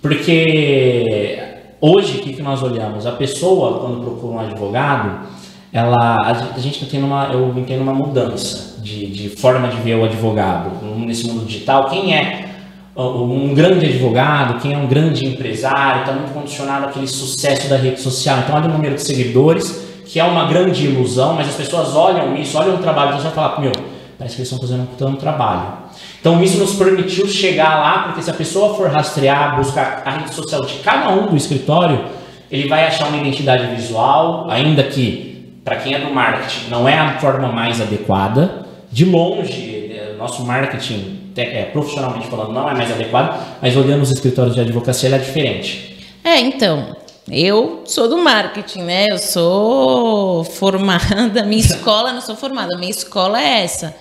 [0.00, 1.47] Porque
[1.80, 3.06] hoje, o que, que nós olhamos?
[3.06, 5.26] A pessoa, quando procura um advogado,
[5.72, 6.16] ela,
[6.54, 10.70] a, gente está uma, eu entendo uma mudança de, de forma de ver o advogado
[10.96, 11.90] nesse mundo digital.
[11.90, 12.48] Quem é
[12.96, 18.00] um grande advogado, quem é um grande empresário, está muito condicionado àquele sucesso da rede
[18.00, 18.38] social.
[18.38, 22.34] Então, olha o número de seguidores, que é uma grande ilusão, mas as pessoas olham
[22.36, 23.72] isso, olham o trabalho, então você vai falar, meu,
[24.18, 25.87] parece que eles estão fazendo um trabalho.
[26.28, 30.34] Então, isso nos permitiu chegar lá, porque se a pessoa for rastrear, buscar a rede
[30.34, 32.04] social de cada um do escritório,
[32.50, 36.98] ele vai achar uma identidade visual, ainda que, para quem é do marketing, não é
[36.98, 38.66] a forma mais adequada.
[38.92, 44.10] De longe, eh, nosso marketing é, profissionalmente falando, não é mais adequado, mas olhando os
[44.10, 45.96] escritórios de advocacia, ele é diferente.
[46.22, 46.94] É, então,
[47.26, 49.06] eu sou do marketing, né?
[49.10, 53.96] Eu sou formada, minha escola, não sou formada, minha escola é essa.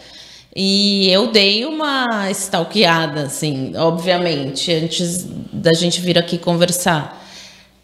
[0.60, 7.24] E eu dei uma stalkeada, assim, obviamente, antes da gente vir aqui conversar.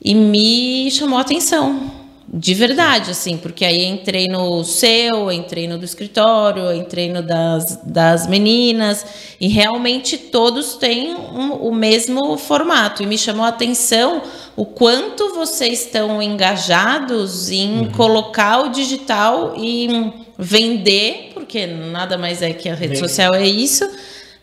[0.04, 1.92] E me chamou a atenção
[2.36, 7.80] de verdade, assim, porque aí entrei no seu, entrei no do escritório, entrei no das,
[7.84, 9.06] das meninas,
[9.40, 13.04] e realmente todos têm um, o mesmo formato.
[13.04, 14.24] E me chamou a atenção
[14.56, 17.92] o quanto vocês estão engajados em uhum.
[17.92, 20.12] colocar o digital e
[20.44, 23.08] vender, porque nada mais é que a rede Vem.
[23.08, 23.90] social é isso,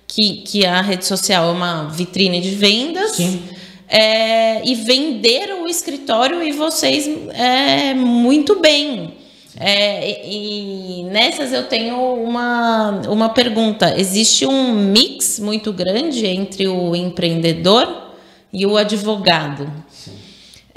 [0.07, 3.13] que, que a rede social é uma vitrine de vendas.
[3.13, 3.43] Sim
[3.91, 9.15] é, e vender o escritório e vocês é, muito bem.
[9.59, 16.69] É, e, e nessas eu tenho uma, uma pergunta: existe um mix muito grande entre
[16.69, 18.13] o empreendedor
[18.53, 19.69] e o advogado?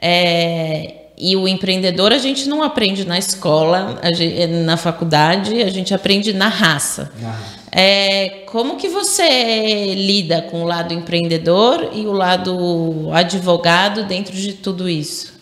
[0.01, 5.93] É, e o empreendedor a gente não aprende na escola, gente, na faculdade, a gente
[5.93, 7.11] aprende na raça.
[7.24, 7.39] Ah.
[7.72, 14.53] É, como que você lida com o lado empreendedor e o lado advogado dentro de
[14.53, 15.34] tudo isso?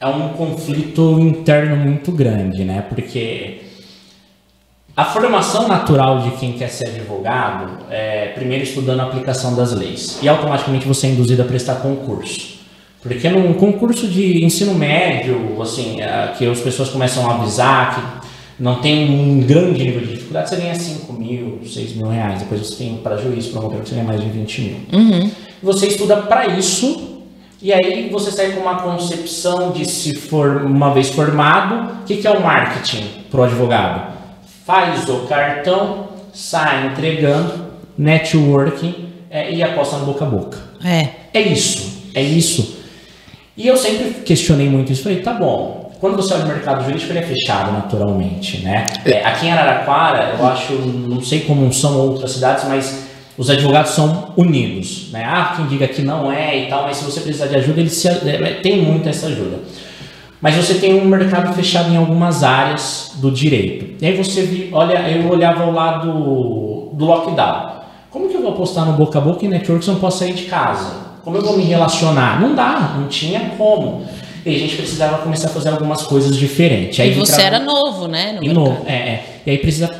[0.00, 2.82] É um conflito interno muito grande, né?
[2.88, 3.62] Porque
[4.96, 10.18] a formação natural de quem quer ser advogado é primeiro estudando a aplicação das leis
[10.22, 12.59] e automaticamente você é induzido a prestar concurso.
[13.02, 18.62] Porque num concurso de ensino médio, assim, é, que as pessoas começam a avisar que
[18.62, 22.40] não tem um grande nível de dificuldade, você ganha 5 mil, 6 mil reais.
[22.40, 24.76] Depois você tem para juiz, promotor, que você ganha mais de 20 mil.
[24.92, 25.30] Uhum.
[25.62, 27.22] Você estuda para isso,
[27.62, 32.18] e aí você sai com uma concepção de se for uma vez formado, o que,
[32.18, 34.12] que é o marketing para o advogado?
[34.66, 37.64] Faz o cartão, sai entregando,
[37.96, 40.58] networking é, e aposta no boca a boca.
[40.84, 41.08] É.
[41.32, 42.79] É isso, é isso.
[43.60, 45.02] E eu sempre questionei muito isso.
[45.02, 48.86] Falei, tá bom, quando você olha o mercado jurídico, ele é fechado naturalmente, né?
[49.04, 53.04] É, aqui em Araraquara, eu acho, não sei como são outras cidades, mas
[53.36, 55.26] os advogados são unidos, né?
[55.26, 57.90] Ah, quem diga que não é e tal, mas se você precisar de ajuda, ele
[57.90, 59.58] se, é, tem muita essa ajuda.
[60.40, 64.02] Mas você tem um mercado fechado em algumas áreas do direito.
[64.02, 67.72] E aí você olha, eu olhava o lado do lockdown.
[68.10, 70.20] Como que eu vou apostar no boca a boca e network se eu não posso
[70.20, 71.09] sair de casa?
[71.22, 72.40] Como eu vou me relacionar?
[72.40, 74.06] Não dá, não tinha como
[74.44, 76.98] e a gente precisava começar a fazer algumas coisas diferentes.
[77.00, 78.32] Aí e você era novo, né?
[78.32, 79.24] No e novo, é, é.
[79.46, 79.90] E aí precisa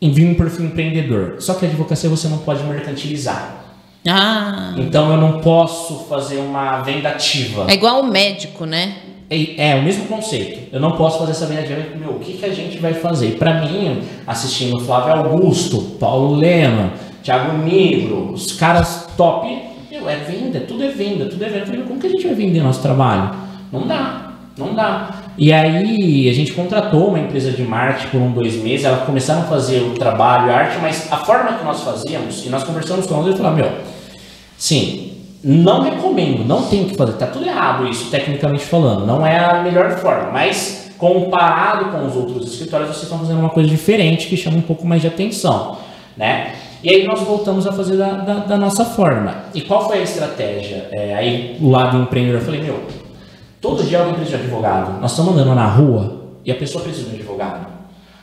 [0.00, 1.36] vir um perfil empreendedor.
[1.38, 3.62] Só que a advocacia você não pode mercantilizar.
[4.06, 4.74] Ah.
[4.76, 7.66] Então eu não posso fazer uma venda ativa.
[7.68, 8.96] É igual o médico, né?
[9.30, 10.68] É, é, o mesmo conceito.
[10.72, 11.82] Eu não posso fazer essa venda ativa.
[11.96, 13.36] Meu, o que, que a gente vai fazer?
[13.38, 16.92] Para mim, assistindo Flávio Augusto, Paulo Lema,
[17.22, 19.73] Thiago Negro, os caras top,
[20.08, 21.60] é venda, tudo é venda, tudo é venda.
[21.60, 23.30] Eu falei, como que a gente vai vender nosso trabalho?
[23.72, 25.22] Não dá, não dá.
[25.36, 29.40] E aí a gente contratou uma empresa de marketing por um, dois meses, elas começaram
[29.40, 33.06] a fazer o trabalho, a arte, mas a forma que nós fazíamos, e nós conversamos
[33.06, 33.72] com eles e falamos, meu,
[34.56, 39.38] sim, não recomendo, não tem que fazer, tá tudo errado isso, tecnicamente falando, não é
[39.38, 44.28] a melhor forma, mas comparado com os outros escritórios, vocês estão fazendo uma coisa diferente
[44.28, 45.78] que chama um pouco mais de atenção,
[46.16, 46.54] né?
[46.84, 49.46] E aí nós voltamos a fazer da, da, da nossa forma.
[49.54, 50.88] E qual foi a estratégia?
[50.92, 52.78] É, aí o lado empreendedor, eu falei, meu,
[53.64, 55.00] Todo dia alguém precisa de advogado.
[55.00, 57.66] Nós estamos andando na rua e a pessoa precisa de um advogado.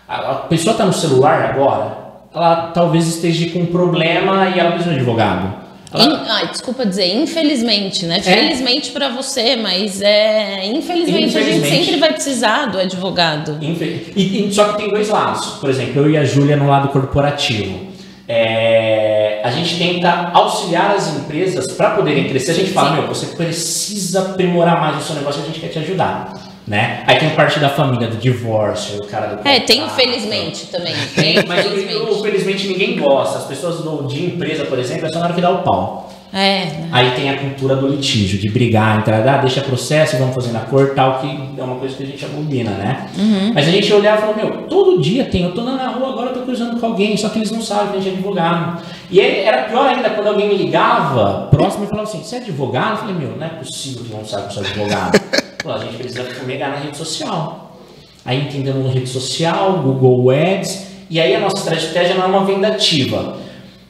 [0.08, 1.98] A, pessoa está no celular agora,
[2.32, 5.52] ela talvez esteja com um problema e ela precisa de um advogado.
[5.92, 6.04] Ela...
[6.04, 8.20] In, ah, desculpa dizer, infelizmente, né?
[8.20, 8.22] É?
[8.22, 13.58] Felizmente para você, mas é infelizmente, infelizmente, a gente sempre vai precisar do advogado.
[13.66, 13.88] Infel...
[14.16, 15.44] E, e, só que tem dois lados.
[15.60, 17.91] Por exemplo, eu e a Júlia no lado corporativo.
[18.34, 22.52] É, a gente tenta auxiliar as empresas para poderem crescer.
[22.52, 22.96] A gente fala, Sim.
[22.96, 26.32] meu, você precisa aprimorar mais o seu negócio, a gente quer te ajudar.
[26.66, 27.04] Né?
[27.06, 30.94] Aí tem parte da família, do divórcio, o cara do É, tem infelizmente também.
[31.14, 32.22] Tem, mas felizmente.
[32.22, 33.40] felizmente ninguém gosta.
[33.40, 36.11] As pessoas do, de empresa, por exemplo, é só na hora que dá o pau.
[36.34, 36.86] É.
[36.92, 40.62] Aí tem a cultura do litígio, de brigar, entrar, ah, deixa processo, vamos fazer na
[40.62, 43.10] cor, tal, que é uma coisa que a gente abomina, né?
[43.18, 43.52] Uhum.
[43.54, 46.30] Mas a gente olhava e falou, meu, todo dia tem, eu tô na rua agora,
[46.30, 48.82] eu tô cruzando com alguém, só que eles não sabem que a gente é advogado.
[49.10, 52.40] E aí era pior ainda quando alguém me ligava próximo e falava assim, você é
[52.40, 52.92] advogado?
[52.92, 55.20] Eu falei, meu, não é possível que não saiba que eu sou advogado.
[55.62, 57.78] Pô, a gente precisa fumegar na rede social.
[58.24, 62.46] Aí entendendo na rede social, Google Ads, e aí a nossa estratégia não é uma
[62.46, 63.36] venda ativa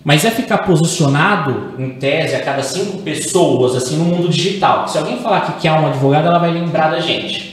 [0.03, 4.87] mas é ficar posicionado, em tese, a cada cinco pessoas, assim, no mundo digital.
[4.87, 7.51] Se alguém falar que quer um advogado, ela vai lembrar da gente.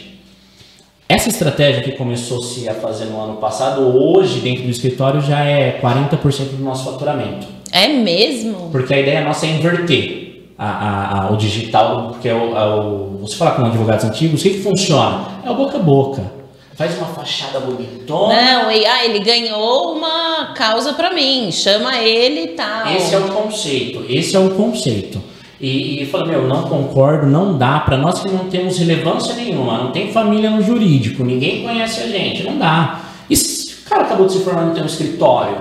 [1.08, 5.78] Essa estratégia que começou-se a fazer no ano passado, hoje, dentro do escritório, já é
[5.80, 7.46] 40% do nosso faturamento.
[7.72, 8.68] É mesmo?
[8.70, 12.66] Porque a ideia nossa é inverter a, a, a, o digital, porque é o, é
[12.66, 15.26] o, você fala com advogados antigos, o que, que funciona?
[15.44, 16.37] É o boca a boca.
[16.78, 18.40] Faz uma fachada bonitona.
[18.40, 22.86] Não, e, ah, ele ganhou uma causa para mim, chama ele e tal.
[22.94, 25.20] Esse é o conceito, esse é o conceito.
[25.60, 29.76] E, e falou, meu, não concordo, não dá, para nós que não temos relevância nenhuma,
[29.76, 33.00] não tem família no jurídico, ninguém conhece a gente, não dá.
[33.28, 35.60] E se o cara acabou de se formar no um escritório,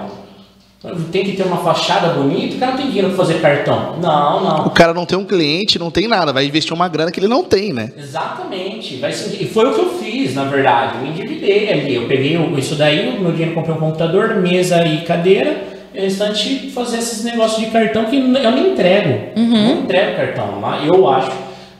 [1.11, 3.97] tem que ter uma fachada bonita, o cara não tem dinheiro para fazer cartão.
[3.99, 4.67] Não, não.
[4.67, 7.27] O cara não tem um cliente, não tem nada, vai investir uma grana que ele
[7.27, 7.91] não tem, né?
[7.97, 8.97] Exatamente.
[8.97, 10.97] Vai ser, e foi o que eu fiz, na verdade.
[10.97, 11.95] Eu me endividei ali.
[11.95, 15.77] Eu peguei isso daí, o meu dinheiro comprei um computador, mesa e cadeira.
[15.95, 19.31] E o restante fazer esses negócios de cartão que eu não entrego.
[19.35, 19.67] Uhum.
[19.67, 20.61] Não entrego cartão.
[20.85, 21.31] Eu acho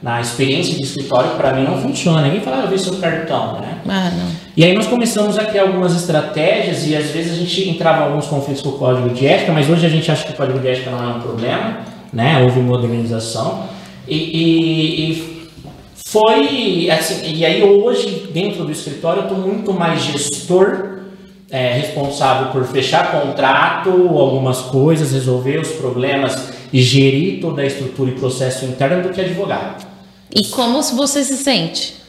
[0.02, 2.22] na experiência de escritório, para mim não funciona.
[2.22, 3.78] Ninguém fala, ah, eu vi seu cartão, né?
[3.88, 4.47] Ah, não.
[4.58, 8.06] E aí nós começamos a criar algumas estratégias e às vezes a gente entrava em
[8.08, 10.58] alguns conflitos com o código de ética, mas hoje a gente acha que o código
[10.58, 11.78] de ética não é um problema,
[12.12, 12.42] né?
[12.42, 13.68] Houve modernização.
[14.08, 15.48] E, e, e
[15.94, 21.02] foi assim, e aí hoje dentro do escritório eu estou muito mais gestor
[21.48, 28.10] é, responsável por fechar contrato, algumas coisas, resolver os problemas e gerir toda a estrutura
[28.10, 29.86] e processo interno do que advogado.
[30.34, 32.07] E como você se sente?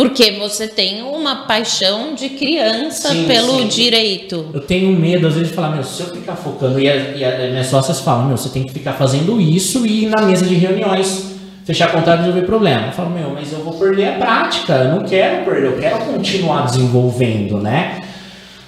[0.00, 3.68] Porque você tem uma paixão de criança sim, pelo sim.
[3.68, 4.46] direito.
[4.54, 7.22] Eu tenho medo, às vezes, de falar, meu, se eu ficar focando, e, a, e
[7.22, 10.46] a, minhas sócias falam, meu, você tem que ficar fazendo isso e ir na mesa
[10.46, 11.34] de reuniões,
[11.66, 12.86] fechar contrato e resolver problema.
[12.86, 15.98] Eu falo, meu, mas eu vou perder a prática, eu não quero perder, eu quero
[16.06, 18.00] continuar desenvolvendo, né?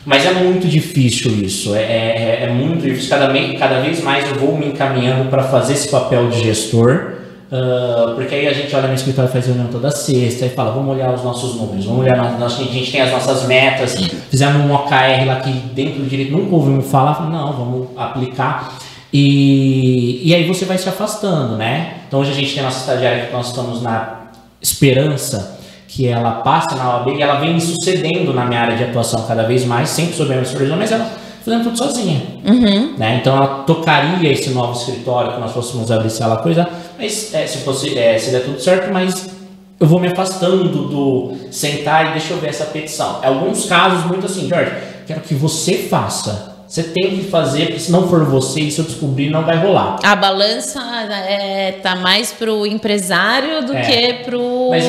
[0.05, 3.09] Mas é muito difícil isso, é, é, é muito difícil.
[3.09, 7.12] Cada, cada vez mais eu vou me encaminhando para fazer esse papel de gestor,
[7.53, 10.95] uh, porque aí a gente olha no escritório faz reunião toda sexta e fala: vamos
[10.95, 13.95] olhar os nossos números, vamos olhar, nós, a gente tem as nossas metas,
[14.31, 18.79] fizemos um OKR lá que dentro do direito nunca ouvimos falar, não, vamos aplicar.
[19.13, 21.99] E, e aí você vai se afastando, né?
[22.09, 24.23] Então hoje a gente tem a nossa estagiária que nós estamos na
[24.61, 28.85] esperança que ela passa na OAB e ela vem me sucedendo na minha área de
[28.85, 31.07] atuação cada vez mais, sempre sob a minha supervisão, mas ela
[31.45, 32.23] fazendo tudo sozinha.
[32.45, 32.95] Uhum.
[32.97, 33.19] Né?
[33.21, 36.69] Então ela tocaria esse novo escritório que nós fôssemos abrir se ela coisa,
[36.99, 39.31] mas é, se fosse é, se der tudo certo, mas
[39.79, 43.21] eu vou me afastando do sentar e deixa eu ver essa petição.
[43.23, 44.73] Em alguns casos, muito assim, Jorge,
[45.07, 46.53] quero que você faça.
[46.73, 49.99] Você tem que fazer, porque se não for você se eu descobrir, não vai rolar.
[50.03, 50.81] A balança
[51.29, 53.83] é, tá mais pro empresário do é.
[53.83, 54.89] que pro mas, é,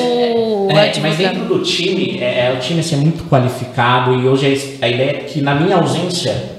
[0.70, 4.78] é mas dentro do time, é, é, o time assim, é muito qualificado e hoje
[4.80, 6.53] a ideia é que na minha ausência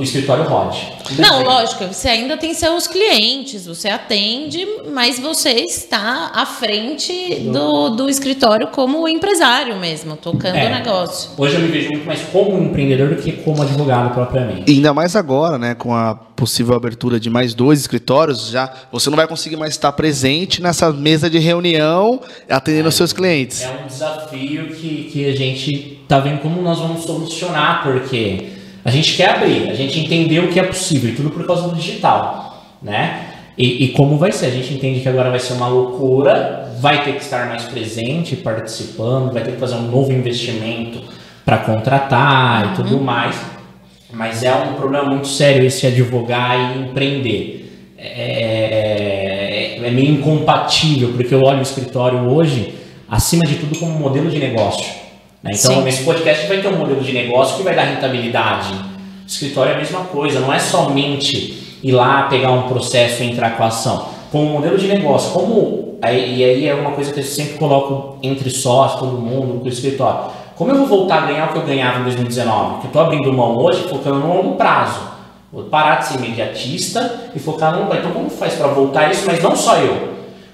[0.00, 0.94] o escritório rode.
[1.18, 7.90] Não, lógico, você ainda tem seus clientes, você atende, mas você está à frente do,
[7.90, 11.32] do escritório como empresário mesmo, tocando é, o negócio.
[11.36, 14.72] Hoje eu me vejo muito mais como empreendedor do que como advogado propriamente.
[14.72, 19.10] E ainda mais agora, né, com a possível abertura de mais dois escritórios, já você
[19.10, 23.60] não vai conseguir mais estar presente nessa mesa de reunião atendendo é, os seus clientes.
[23.60, 28.90] É um desafio que, que a gente está vendo como nós vamos solucionar, porque a
[28.90, 32.64] gente quer abrir, a gente entendeu que é possível, e tudo por causa do digital,
[32.82, 33.26] né?
[33.58, 34.46] E, e, como vai ser?
[34.46, 38.34] A gente entende que agora vai ser uma loucura, vai ter que estar mais presente,
[38.36, 41.02] participando, vai ter que fazer um novo investimento
[41.44, 42.72] para contratar uhum.
[42.72, 43.36] e tudo mais.
[44.12, 47.92] Mas é um problema muito sério esse advogar e empreender.
[47.98, 52.74] É, é, é meio incompatível, porque eu olho o escritório hoje,
[53.08, 54.86] acima de tudo, como modelo de negócio.
[55.42, 55.52] Né?
[55.54, 55.88] Então, Sim.
[55.88, 58.72] esse podcast vai ter um modelo de negócio que vai dar rentabilidade.
[58.72, 63.30] O escritório é a mesma coisa, não é somente ir lá pegar um processo e
[63.30, 64.06] entrar com a ação.
[64.30, 65.98] Com o modelo de negócio, como.
[66.02, 69.68] E aí é uma coisa que eu sempre coloco entre sócios, todo mundo, com o
[69.68, 70.30] escritório.
[70.56, 72.80] Como eu vou voltar a ganhar o que eu ganhava em 2019?
[72.80, 75.00] Que eu estou abrindo mão hoje focando no longo prazo.
[75.52, 78.06] Vou parar de ser imediatista e focar no longo prazo.
[78.06, 79.26] Então, como faz para voltar isso?
[79.26, 80.09] Mas não só eu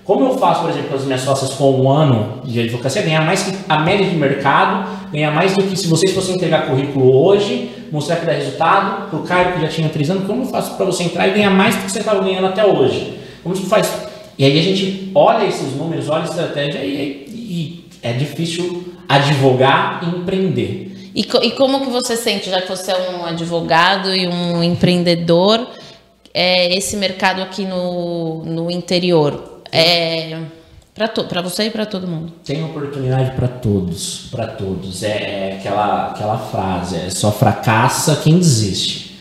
[0.06, 3.22] como eu faço, por exemplo, com as minhas sócias com um ano de advocacia, ganhar
[3.22, 7.12] mais que a média de mercado, ganhar mais do que se vocês fossem entregar currículo
[7.24, 10.46] hoje, mostrar que dá resultado, para o Caio que já tinha três anos, como eu
[10.46, 13.18] faço para você entrar e ganhar mais do que você estava ganhando até hoje?
[13.42, 13.92] Como você faz?
[14.38, 20.02] E aí a gente olha esses números, olha a estratégia e, e é difícil advogar
[20.04, 21.10] e empreender.
[21.16, 25.66] E, e, como que você sente, já que você é um advogado e um empreendedor,
[26.32, 29.55] é, esse mercado aqui no, no interior?
[29.76, 30.38] É,
[30.94, 32.32] para você e para todo mundo.
[32.44, 35.02] Tem oportunidade para todos, para todos.
[35.02, 39.16] É, é, aquela, aquela frase, é só fracassa quem desiste.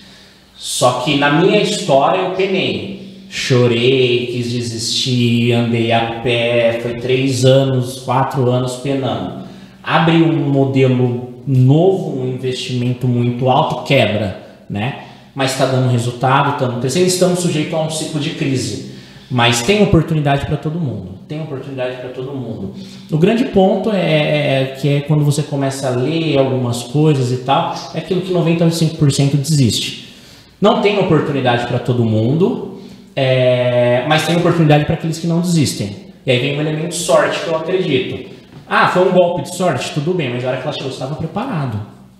[0.56, 3.26] Só que na minha história eu penei.
[3.30, 9.45] Chorei, quis desistir, andei a pé, foi três anos, quatro anos penando.
[9.84, 15.06] Abre um modelo novo, um investimento muito alto, quebra, né?
[15.36, 18.94] mas está dando resultado, estamos crescendo, estamos sujeitos a um ciclo de crise.
[19.30, 21.15] Mas tem oportunidade para todo mundo.
[21.28, 22.73] Tem oportunidade para todo mundo.
[23.11, 27.32] O grande ponto é, é, é, que é quando você começa a ler algumas coisas
[27.32, 30.13] e tal, é aquilo que 95% desiste.
[30.61, 32.80] Não tem oportunidade para todo mundo,
[33.15, 36.05] é, mas tem oportunidade para aqueles que não desistem.
[36.26, 38.32] E aí vem o elemento sorte que eu acredito.
[38.67, 39.93] Ah, foi um golpe de sorte?
[39.93, 41.80] Tudo bem, mas na hora que ela chegou, estava preparado.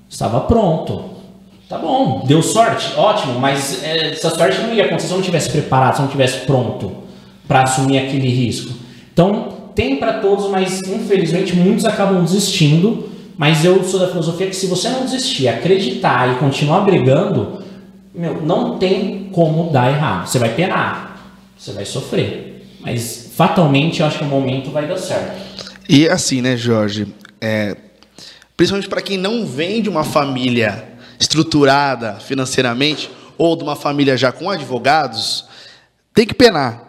[0.10, 1.15] Estava pronto.
[1.68, 5.26] Tá bom, deu sorte, ótimo, mas é, essa sorte não ia acontecer se eu não
[5.26, 6.92] tivesse preparado, se eu não tivesse pronto
[7.48, 8.72] para assumir aquele risco.
[9.12, 13.10] Então, tem para todos, mas infelizmente muitos acabam desistindo.
[13.38, 17.62] Mas eu sou da filosofia que se você não desistir, acreditar e continuar brigando,
[18.14, 20.28] meu, não tem como dar errado.
[20.28, 22.66] Você vai penar, você vai sofrer.
[22.80, 25.36] Mas fatalmente eu acho que o momento vai dar certo.
[25.90, 27.08] E assim, né, Jorge?
[27.42, 27.76] É,
[28.56, 34.32] principalmente para quem não vem de uma família estruturada financeiramente ou de uma família já
[34.32, 35.46] com advogados,
[36.14, 36.84] tem que penar.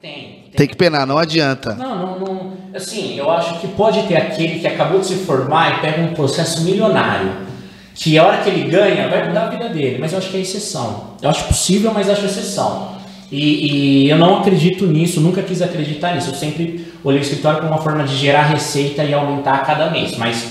[0.00, 0.40] Tem.
[0.50, 1.74] Tem, tem que penar, não adianta.
[1.74, 2.52] Não, não, não.
[2.74, 6.14] Assim, eu acho que pode ter aquele que acabou de se formar e pega um
[6.14, 7.48] processo milionário.
[7.94, 9.98] Que a hora que ele ganha vai mudar a vida dele.
[10.00, 11.14] Mas eu acho que é exceção.
[11.20, 12.98] Eu acho possível, mas acho exceção.
[13.30, 16.30] E, e, eu não acredito nisso, nunca quis acreditar nisso.
[16.30, 19.90] Eu sempre olhei o escritório como uma forma de gerar receita e aumentar a cada
[19.90, 20.16] mês.
[20.16, 20.48] Mas,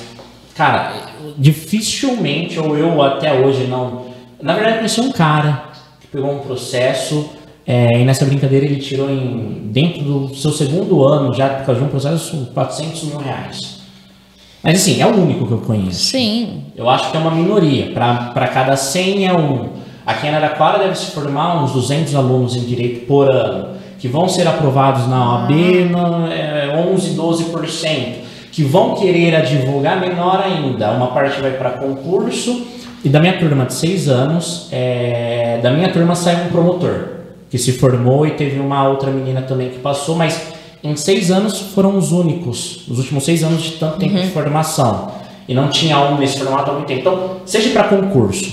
[0.55, 1.08] cara,
[1.39, 4.05] dificilmente, ou eu até hoje não.
[4.41, 5.63] Na verdade, eu conheci um cara
[6.01, 7.29] que pegou um processo
[7.65, 11.81] é, e nessa brincadeira ele tirou em, dentro do seu segundo ano, já por causa
[11.81, 13.79] de um processo, 400 mil reais.
[14.61, 15.99] Mas assim, é o único que eu conheço.
[15.99, 16.63] Sim.
[16.75, 17.91] Eu acho que é uma minoria.
[17.93, 19.69] Para cada 100 é um.
[20.05, 24.27] Aqui em Araraquara deve se formar uns 200 alunos em direito por ano, que vão
[24.27, 25.51] ser aprovados na OAB
[25.91, 28.15] no, é, 11, 12%,
[28.51, 30.91] que vão querer advogar menor ainda.
[30.91, 32.65] Uma parte vai para concurso,
[33.03, 37.07] e da minha turma de 6 anos, é, da minha turma sai um promotor,
[37.49, 41.59] que se formou, e teve uma outra menina também que passou, mas em seis anos
[41.59, 44.21] foram os únicos, os últimos seis anos de tanto tempo uhum.
[44.21, 45.11] de formação.
[45.47, 47.01] E não tinha um nesse formato há muito tempo.
[47.01, 48.51] Então, seja para concurso,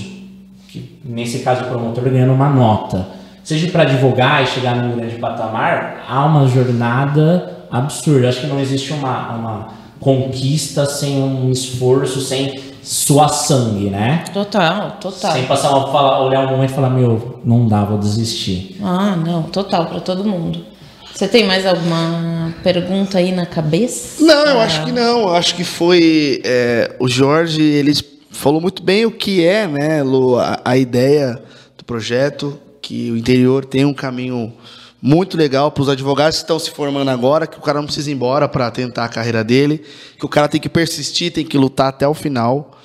[0.68, 3.06] que nesse caso o promotor ganhando uma nota,
[3.44, 8.28] seja para advogar e chegar num grande patamar, há uma jornada absurda.
[8.28, 9.68] Acho que não existe uma, uma
[10.00, 14.24] conquista sem um esforço, sem suar sangue, né?
[14.32, 15.32] Total, total.
[15.32, 18.76] Sem passar uma, falar, olhar um momento e falar, meu, não dá, vou desistir.
[18.82, 20.64] Ah, não, total, para todo mundo.
[21.12, 24.22] Você tem mais alguma pergunta aí na cabeça?
[24.22, 25.22] Não, eu acho que não.
[25.22, 30.02] Eu acho que foi é, o Jorge, eles falou muito bem o que é, né,
[30.02, 31.42] Lu, a, a ideia
[31.76, 34.52] do projeto, que o interior tem um caminho
[35.00, 38.10] muito legal para os advogados que estão se formando agora, que o cara não precisa
[38.10, 39.84] ir embora para tentar a carreira dele,
[40.18, 42.78] que o cara tem que persistir, tem que lutar até o final.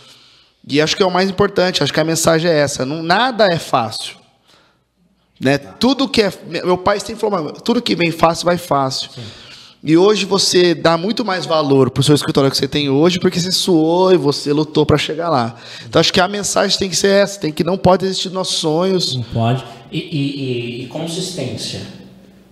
[0.67, 3.47] E acho que é o mais importante, acho que a mensagem é essa, não nada
[3.51, 4.15] é fácil.
[5.39, 5.57] Né?
[5.57, 9.09] Tudo que é, meu pai sempre falou, tudo que vem fácil vai fácil.
[9.11, 9.21] Sim.
[9.83, 13.19] E hoje você dá muito mais valor para o seu escritório que você tem hoje,
[13.19, 15.55] porque você suou e você lutou para chegar lá.
[15.87, 18.57] Então acho que a mensagem tem que ser essa, tem que não pode existir nossos
[18.57, 19.15] sonhos.
[19.15, 19.63] Não pode.
[19.91, 21.81] E, e, e consistência.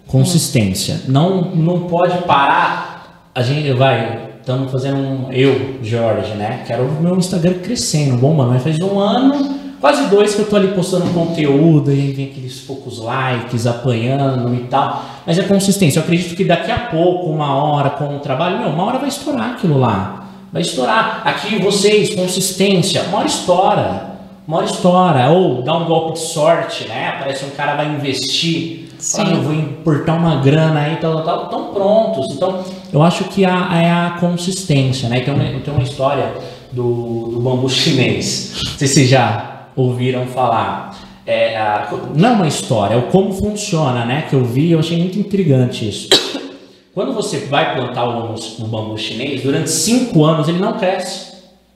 [0.09, 1.01] Consistência.
[1.07, 3.29] Não, não pode parar.
[3.33, 4.29] A gente vai.
[4.39, 5.31] Estamos fazendo um.
[5.31, 6.63] Eu, Jorge, né?
[6.65, 8.53] Quero o meu Instagram crescendo, bombando.
[8.53, 12.59] Mas faz um ano quase dois que eu tô ali postando conteúdo e vem aqueles
[12.61, 15.05] poucos likes, apanhando e tal.
[15.27, 15.99] Mas é consistência.
[15.99, 19.09] Eu acredito que daqui a pouco, uma hora com o trabalho, meu, uma hora vai
[19.09, 20.25] estourar aquilo lá.
[20.51, 21.21] Vai estourar.
[21.23, 24.09] Aqui vocês, consistência, uma hora estoura.
[24.47, 25.29] Uma hora estoura.
[25.29, 27.09] Ou dá um golpe de sorte, né?
[27.09, 28.88] Aparece um cara vai investir.
[28.99, 29.17] Sim.
[29.23, 31.43] Fala, eu vou importar uma grana aí, tal, tal, tal.
[31.45, 32.27] Estão prontos.
[32.35, 35.21] Então, eu acho que a, é a consistência, né?
[35.21, 36.33] Tem uma, tem uma história
[36.71, 38.61] do, do bambu chinês.
[38.63, 40.97] Não sei se já ouviram falar.
[41.25, 44.25] É, a, não é uma história, é o como funciona, né?
[44.29, 46.09] Que eu vi, eu achei muito intrigante isso.
[46.93, 51.29] Quando você vai plantar o bambu, o bambu chinês, durante cinco anos ele não cresce.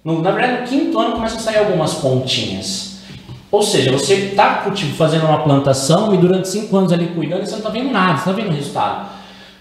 [0.03, 2.92] No, na verdade, no quinto ano começa a sair algumas pontinhas.
[3.53, 4.65] Ou seja, você está
[4.97, 8.31] fazendo uma plantação e durante cinco anos ali cuidando, você não está vendo nada, você
[8.31, 9.09] não está vendo resultado.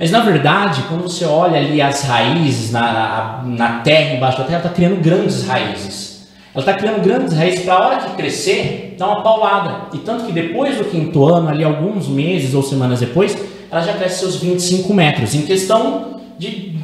[0.01, 4.61] Mas na verdade, quando você olha ali as raízes na, na, terra, embaixo da terra,
[4.61, 6.27] está criando grandes raízes.
[6.55, 9.89] Ela está criando grandes raízes para a hora que crescer, dar uma paulada.
[9.93, 13.37] E tanto que depois do quinto ano, ali alguns meses ou semanas depois,
[13.71, 15.35] ela já cresce seus 25 metros.
[15.35, 16.79] Em questão de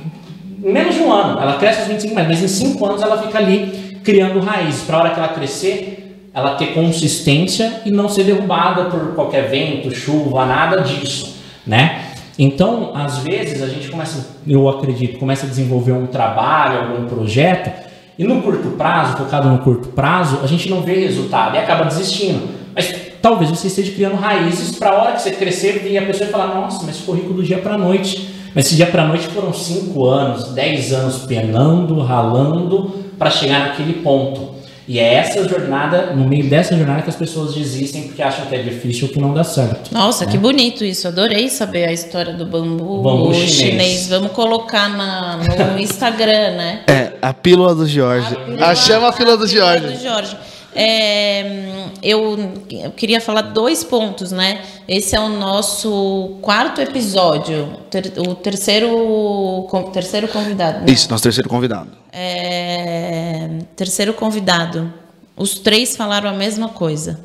[0.59, 3.39] menos de um ano, ela cresce os 25 metros, mas em 5 anos ela fica
[3.39, 4.83] ali criando raízes.
[4.83, 6.08] Para a hora que ela crescer,
[6.39, 11.37] ela ter consistência e não ser derrubada por qualquer vento, chuva, nada disso,
[11.67, 12.05] né?
[12.39, 17.89] Então, às vezes a gente começa, eu acredito, começa a desenvolver um trabalho, algum projeto
[18.19, 21.85] e no curto prazo, focado no curto prazo, a gente não vê resultado e acaba
[21.85, 22.49] desistindo.
[22.75, 26.29] Mas talvez você esteja criando raízes para a hora que você crescer e a pessoa
[26.29, 28.29] falar, nossa, mas ficou rico do dia para a noite.
[28.55, 33.69] Mas esse dia para a noite foram 5 anos, 10 anos penando, ralando para chegar
[33.69, 34.58] naquele ponto.
[34.89, 38.55] E é essa jornada, no meio dessa jornada, que as pessoas desistem porque acham que
[38.55, 39.93] é difícil ou que não dá certo.
[39.93, 40.31] Nossa, né?
[40.31, 41.07] que bonito isso.
[41.07, 43.51] Adorei saber a história do bambu, bambu chinês.
[43.53, 44.09] chinês.
[44.09, 46.85] Vamos colocar na, no Instagram, né?
[46.87, 48.33] É, a pílula do Jorge.
[48.33, 49.87] A, pílula, a chama a pílula do Jorge.
[49.87, 50.37] do Jorge.
[50.75, 52.39] É, eu,
[52.71, 54.63] eu, queria falar dois pontos, né?
[54.87, 60.81] Esse é o nosso quarto episódio, ter, o terceiro, com, terceiro convidado.
[60.81, 60.93] Né?
[60.93, 61.91] Isso, nosso terceiro convidado.
[62.13, 64.93] É, terceiro convidado.
[65.37, 67.19] Os três falaram a mesma coisa: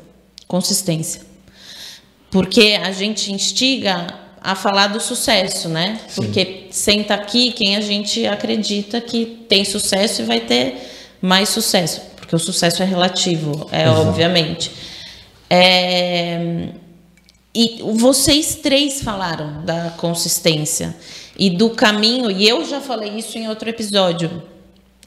[0.48, 1.20] consistência.
[2.30, 4.06] Porque a gente instiga
[4.40, 6.00] a falar do sucesso, né?
[6.08, 6.22] Sim.
[6.22, 10.90] Porque senta aqui quem a gente acredita que tem sucesso e vai ter
[11.20, 14.00] mais sucesso porque o sucesso é relativo, é Exato.
[14.00, 14.70] obviamente.
[15.50, 16.68] É,
[17.54, 20.96] e vocês três falaram da consistência
[21.38, 24.42] e do caminho, e eu já falei isso em outro episódio.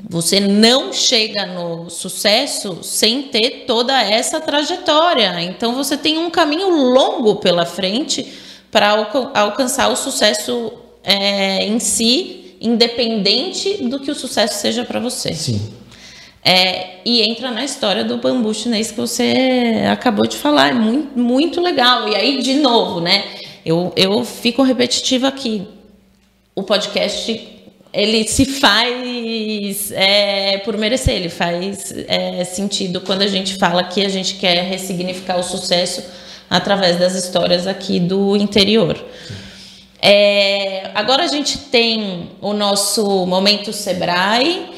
[0.07, 5.41] Você não chega no sucesso sem ter toda essa trajetória.
[5.41, 8.31] Então você tem um caminho longo pela frente
[8.71, 10.71] para alcançar o sucesso
[11.03, 15.33] é, em si, independente do que o sucesso seja para você.
[15.33, 15.76] Sim.
[16.49, 20.69] É, e entra na história do bambu chinês que você acabou de falar.
[20.69, 22.07] É muito, muito legal.
[22.07, 23.25] E aí, de novo, né?
[23.65, 25.67] Eu, eu fico repetitiva aqui.
[26.55, 27.53] O podcast
[27.91, 34.05] ele se faz é, por merecer, ele faz é, sentido quando a gente fala que
[34.05, 36.01] a gente quer ressignificar o sucesso
[36.49, 38.95] através das histórias aqui do interior.
[40.01, 44.76] É, agora a gente tem o nosso momento Sebrae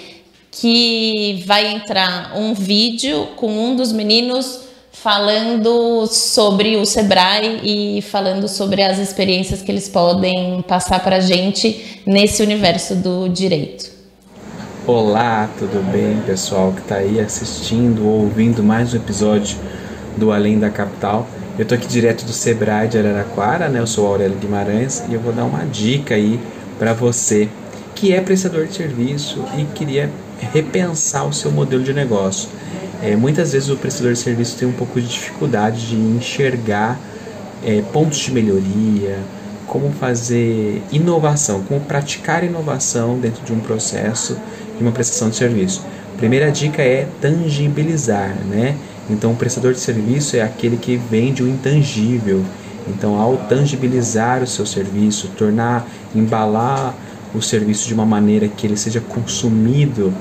[0.60, 4.60] que vai entrar um vídeo com um dos meninos
[4.91, 11.20] falando sobre o Sebrae e falando sobre as experiências que eles podem passar para a
[11.22, 13.89] gente nesse universo do direito.
[14.86, 19.57] Olá, tudo bem, pessoal que está aí assistindo ou ouvindo mais um episódio
[20.18, 21.26] do Além da Capital.
[21.57, 23.80] Eu estou aqui direto do Sebrae de Araraquara, né?
[23.80, 26.38] Eu sou Aurélio Guimarães e eu vou dar uma dica aí
[26.78, 27.47] para você
[27.95, 30.10] que é prestador de serviço e queria
[30.40, 32.50] repensar o seu modelo de negócio.
[33.02, 37.00] É, muitas vezes o prestador de serviço tem um pouco de dificuldade de enxergar
[37.66, 39.18] é, pontos de melhoria,
[39.66, 44.36] como fazer inovação, como praticar inovação dentro de um processo
[44.78, 45.86] de uma prestação de serviço.
[46.18, 48.76] Primeira dica é tangibilizar, né?
[49.10, 52.44] Então, o prestador de serviço é aquele que vende o intangível.
[52.88, 56.94] Então, ao tangibilizar o seu serviço, tornar, embalar
[57.34, 60.14] o serviço de uma maneira que ele seja consumido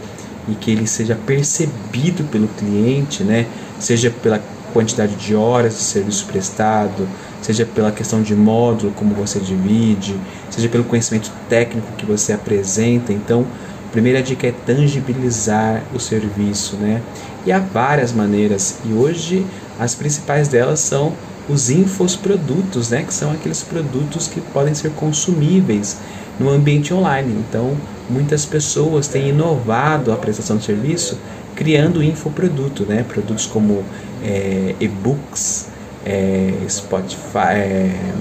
[0.49, 3.47] e que ele seja percebido pelo cliente, né?
[3.79, 4.43] seja pela
[4.73, 7.09] quantidade de horas de serviço prestado,
[7.41, 10.15] seja pela questão de módulo, como você divide,
[10.51, 13.13] seja pelo conhecimento técnico que você apresenta.
[13.13, 13.47] Então,
[13.89, 17.01] a primeira dica é tangibilizar o serviço, né?
[17.47, 19.47] E há várias maneiras, e hoje
[19.79, 21.15] as principais delas são
[21.49, 23.03] os infoprodutos, né?
[23.03, 25.97] Que são aqueles produtos que podem ser consumíveis
[26.39, 27.45] no ambiente online.
[27.49, 27.77] Então,
[28.09, 31.19] muitas pessoas têm inovado a prestação de serviço
[31.55, 33.05] criando infoproduto, né?
[33.07, 33.83] Produtos como
[34.23, 35.69] é, e-books,
[36.07, 38.13] é, Spotify, é,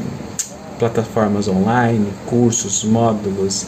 [0.80, 3.68] plataformas online, cursos, módulos,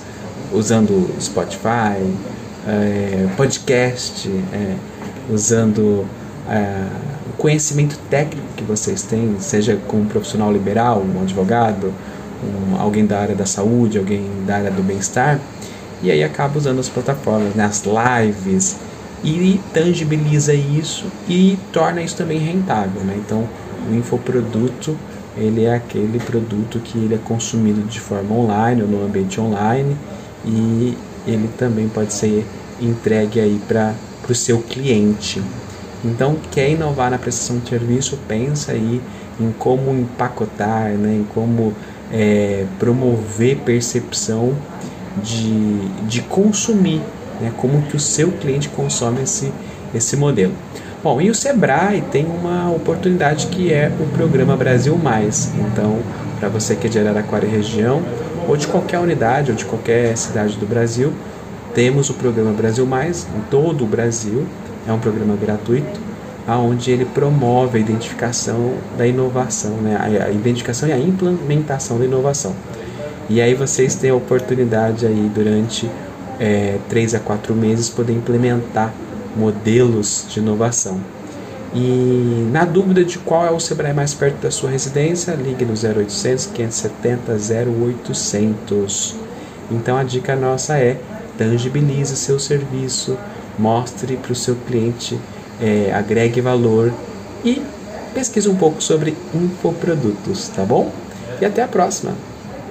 [0.51, 2.03] usando Spotify,
[2.67, 4.75] é, podcast, é,
[5.29, 6.05] usando
[6.49, 6.85] é,
[7.29, 11.93] o conhecimento técnico que vocês têm, seja com um profissional liberal, um advogado,
[12.43, 15.39] um, alguém da área da saúde, alguém da área do bem-estar,
[16.01, 18.77] e aí acaba usando as plataformas, né, as lives,
[19.23, 23.01] e tangibiliza isso e torna isso também rentável.
[23.01, 23.15] Né?
[23.17, 23.47] Então,
[23.89, 24.95] o infoproduto
[25.37, 29.95] ele é aquele produto que ele é consumido de forma online ou no ambiente online
[30.45, 30.97] e
[31.27, 32.45] ele também pode ser
[32.81, 33.93] entregue aí para
[34.27, 35.41] o seu cliente.
[36.03, 39.01] Então, quer inovar na prestação de serviço, pensa aí
[39.39, 41.73] em como empacotar, né, em como
[42.11, 44.53] é, promover percepção
[45.23, 47.01] de, de consumir,
[47.39, 47.51] né?
[47.57, 49.51] como que o seu cliente consome esse,
[49.93, 50.53] esse modelo.
[51.03, 55.49] Bom, e o Sebrae tem uma oportunidade que é o programa Brasil Mais.
[55.55, 55.99] Então,
[56.39, 58.01] para você que é de Araraquara e região,
[58.47, 61.13] ou de qualquer unidade, ou de qualquer cidade do Brasil,
[61.73, 64.45] temos o programa Brasil Mais em todo o Brasil.
[64.87, 66.08] É um programa gratuito
[66.49, 69.95] aonde ele promove a identificação da inovação, né?
[69.99, 72.55] a identificação e a implementação da inovação.
[73.29, 75.87] E aí vocês têm a oportunidade aí durante
[76.39, 78.91] é, 3 a 4 meses poder implementar
[79.35, 80.99] modelos de inovação.
[81.71, 85.73] E na dúvida de qual é o Sebrae mais perto da sua residência, ligue no
[85.73, 87.31] 0800 570
[88.01, 89.15] 0800.
[89.69, 90.99] Então a dica nossa é
[91.37, 93.15] tangibilize seu serviço,
[93.59, 95.19] mostre para o seu cliente,
[95.61, 96.93] é, agregue valor
[97.43, 97.61] e
[98.13, 100.91] pesquise um pouco sobre infoprodutos, tá bom?
[101.41, 102.13] E até a próxima.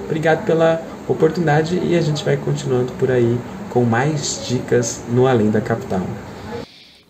[0.05, 3.37] Obrigado pela oportunidade e a gente vai continuando por aí
[3.69, 6.01] com mais dicas no Além da Capital.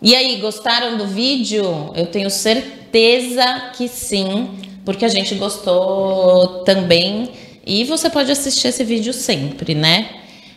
[0.01, 1.91] E aí, gostaram do vídeo?
[1.95, 4.49] Eu tenho certeza que sim,
[4.85, 7.31] porque a gente gostou também.
[7.65, 10.09] E você pode assistir esse vídeo sempre, né?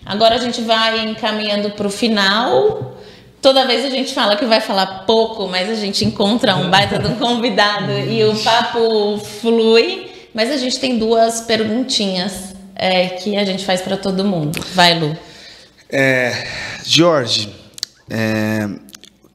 [0.06, 2.96] Agora a gente vai encaminhando para o final.
[3.42, 6.96] Toda vez a gente fala que vai falar pouco, mas a gente encontra um baita
[6.96, 10.10] de um convidado e o papo flui.
[10.32, 14.60] Mas a gente tem duas perguntinhas é, que a gente faz para todo mundo.
[14.74, 15.16] Vai, Lu.
[15.90, 16.46] É,
[16.86, 17.50] Jorge,
[18.08, 18.68] é,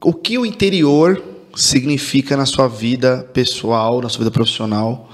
[0.02, 1.22] o que o interior
[1.54, 5.10] significa na sua vida pessoal, na sua vida profissional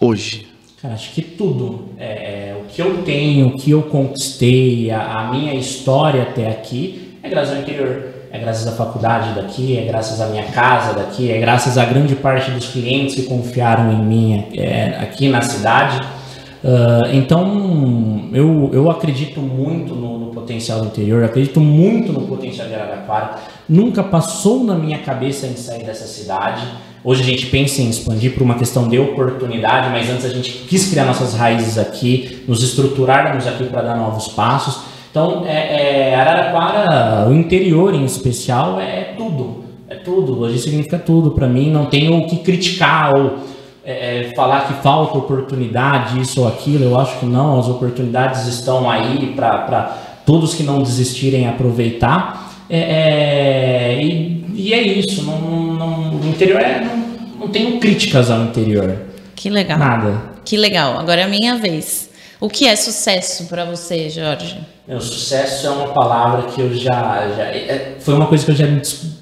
[0.00, 0.48] hoje?
[0.80, 1.90] Cara, acho que tudo.
[1.98, 7.18] É, o que eu tenho, o que eu conquistei, a, a, minha história até aqui
[7.22, 8.09] é graças ao interior.
[8.32, 12.14] É graças à faculdade daqui, é graças à minha casa daqui, é graças a grande
[12.14, 16.00] parte dos clientes que confiaram em mim é, aqui na cidade.
[16.62, 22.68] Uh, então, eu, eu acredito muito no, no, potencial do interior, acredito muito no potencial
[22.68, 23.36] de Araraquara.
[23.68, 26.64] Nunca passou na minha cabeça em sair dessa cidade.
[27.02, 30.50] Hoje a gente pensa em expandir por uma questão de oportunidade, mas antes a gente
[30.68, 34.89] quis criar nossas raízes aqui, nos estruturarmos aqui para dar novos passos.
[35.10, 39.64] Então, é, é, Araraquara, o interior em especial, é tudo.
[39.88, 40.40] É tudo.
[40.40, 41.70] Hoje significa tudo para mim.
[41.70, 43.38] Não tenho o que criticar ou
[43.84, 48.46] é, é, falar que falta oportunidade, isso ou aquilo, eu acho que não, as oportunidades
[48.46, 49.96] estão aí para
[50.26, 52.52] todos que não desistirem aproveitar.
[52.68, 58.30] É, é, e, e, é isso, não, não, no interior é, não, não tenho críticas
[58.30, 58.96] ao interior.
[59.34, 59.78] Que legal.
[59.78, 60.22] Nada.
[60.44, 60.98] Que legal.
[60.98, 62.09] Agora é a minha vez.
[62.40, 64.58] O que é sucesso para você, Jorge?
[64.88, 68.54] Meu, sucesso é uma palavra que eu já, já é, foi uma coisa que eu
[68.54, 68.64] já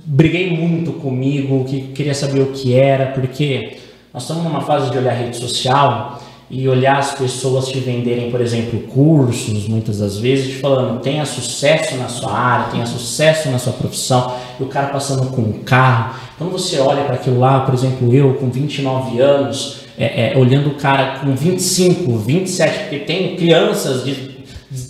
[0.05, 3.79] briguei muito comigo, que queria saber o que era, porque
[4.15, 8.41] nós estamos numa fase de olhar rede social e olhar as pessoas te venderem, por
[8.41, 13.59] exemplo, cursos, muitas das vezes, te falando, tenha sucesso na sua área, tenha sucesso na
[13.59, 16.15] sua profissão, e o cara passando com um carro.
[16.39, 20.69] Quando você olha para aquilo lá, por exemplo, eu com 29 anos, é, é, olhando
[20.71, 24.39] o cara com 25, 27, porque tem crianças de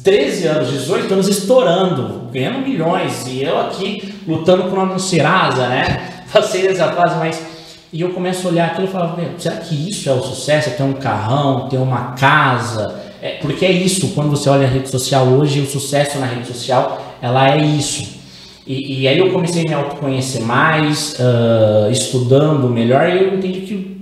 [0.04, 6.22] 13 anos, 18 anos estourando, ganhando milhões, e eu aqui lutando com uma Serasa, né?
[6.32, 7.42] Passei essa fase, mas
[7.90, 10.68] e eu começo a olhar aquilo e falo, será que isso é o sucesso?
[10.68, 13.00] É ter um carrão, ter uma casa?
[13.22, 16.46] É, porque é isso, quando você olha a rede social hoje, o sucesso na rede
[16.46, 18.18] social, ela é isso.
[18.66, 23.60] E, e aí eu comecei a me autoconhecer mais, uh, estudando melhor, e eu entendi
[23.60, 23.97] que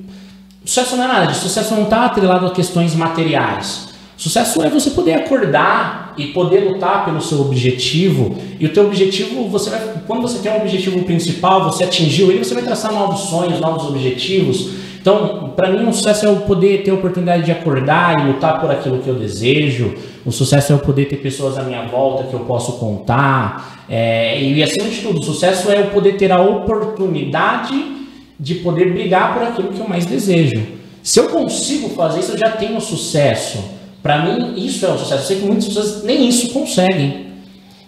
[0.66, 3.86] sucesso não é nada, o sucesso não está atrelado a questões materiais.
[4.16, 8.36] Sucesso é você poder acordar e poder lutar pelo seu objetivo.
[8.59, 12.43] E o teu objetivo, você vai, quando você tem um objetivo principal, você atingiu ele,
[12.43, 14.70] você vai traçar novos sonhos, novos objetivos.
[14.98, 18.59] Então, para mim, o sucesso é o poder ter a oportunidade de acordar e lutar
[18.60, 19.94] por aquilo que eu desejo.
[20.24, 23.84] O sucesso é o poder ter pessoas à minha volta que eu posso contar.
[23.88, 27.95] É, e, acima de tudo, o sucesso é o poder ter a oportunidade
[28.38, 30.60] de poder brigar por aquilo que eu mais desejo.
[31.02, 33.58] Se eu consigo fazer isso, eu já tenho sucesso.
[34.02, 35.22] Para mim, isso é um sucesso.
[35.22, 37.26] Eu sei que muitas pessoas nem isso conseguem.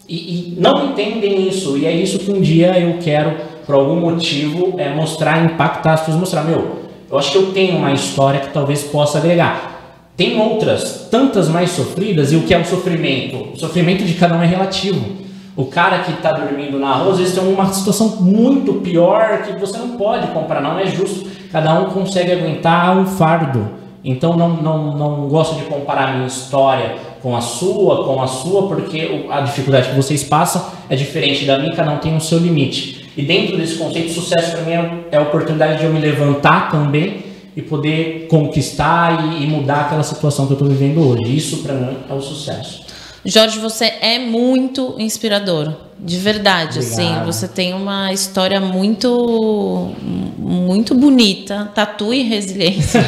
[0.09, 1.77] E, e, não entendem isso.
[1.77, 6.01] E é isso que um dia eu quero, por algum motivo, é mostrar, impactar as
[6.01, 6.19] pessoas.
[6.19, 6.79] Mostrar, meu,
[7.11, 9.77] eu acho que eu tenho uma história que talvez possa agregar.
[10.17, 13.53] Tem outras, tantas mais sofridas, e o que é o sofrimento?
[13.55, 15.28] O sofrimento de cada um é relativo.
[15.59, 19.59] O cara que está dormindo na rua, às vezes tem uma situação muito pior que
[19.59, 21.29] você não pode comprar, não é justo.
[21.51, 23.69] Cada um consegue aguentar um fardo.
[24.05, 28.29] Então não, não, não gosto de comparar a minha história com a sua, com a
[28.29, 32.21] sua, porque a dificuldade que vocês passam é diferente da minha, cada um tem o
[32.21, 33.11] seu limite.
[33.17, 36.71] E dentro desse conceito, sucesso para mim é, é a oportunidade de eu me levantar
[36.71, 37.25] também
[37.57, 41.37] e poder conquistar e, e mudar aquela situação que eu estou vivendo hoje.
[41.37, 42.87] Isso para mim é o sucesso.
[43.29, 47.03] Jorge, você é muito inspirador, de verdade, assim.
[47.03, 47.29] Obrigado.
[47.29, 47.41] assim.
[47.41, 49.95] Você tem uma história muito,
[50.39, 51.71] muito bonita.
[51.75, 53.05] Tatu e resiliência.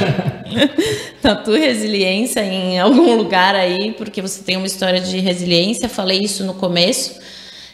[1.23, 5.89] Tatu e resiliência em algum lugar aí, porque você tem uma história de resiliência.
[5.89, 7.19] Falei isso no começo.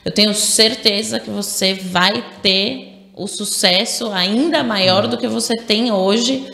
[0.05, 5.91] Eu tenho certeza que você vai ter o sucesso ainda maior do que você tem
[5.91, 6.47] hoje,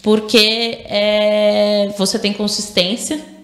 [0.00, 3.39] porque é, você tem consistência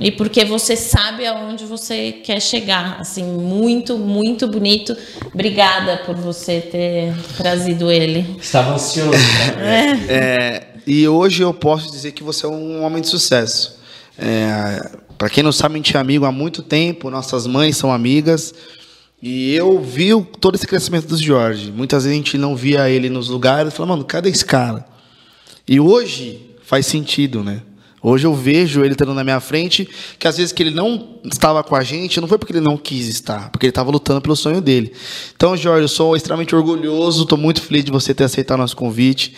[0.00, 3.00] e porque você sabe aonde você quer chegar.
[3.00, 4.96] Assim, muito, muito bonito.
[5.32, 8.36] Obrigada por você ter trazido ele.
[8.40, 9.10] Estava ansioso.
[9.56, 10.06] Né?
[10.08, 10.14] É.
[10.14, 13.78] É, e hoje eu posso dizer que você é um homem de sucesso.
[14.16, 17.92] É, Para quem não sabe, a gente é amigo há muito tempo, nossas mães são
[17.92, 18.54] amigas.
[19.20, 20.10] E eu vi
[20.40, 21.72] todo esse crescimento do Jorge.
[21.72, 24.86] Muitas vezes a gente não via ele nos lugares, falava, mano, cadê esse cara?
[25.66, 27.62] E hoje faz sentido, né?
[28.02, 29.88] Hoje eu vejo ele estando na minha frente,
[30.18, 32.76] que às vezes que ele não estava com a gente, não foi porque ele não
[32.76, 34.92] quis estar, porque ele estava lutando pelo sonho dele.
[35.34, 39.34] Então, Jorge, eu sou extremamente orgulhoso, estou muito feliz de você ter aceitado nosso convite.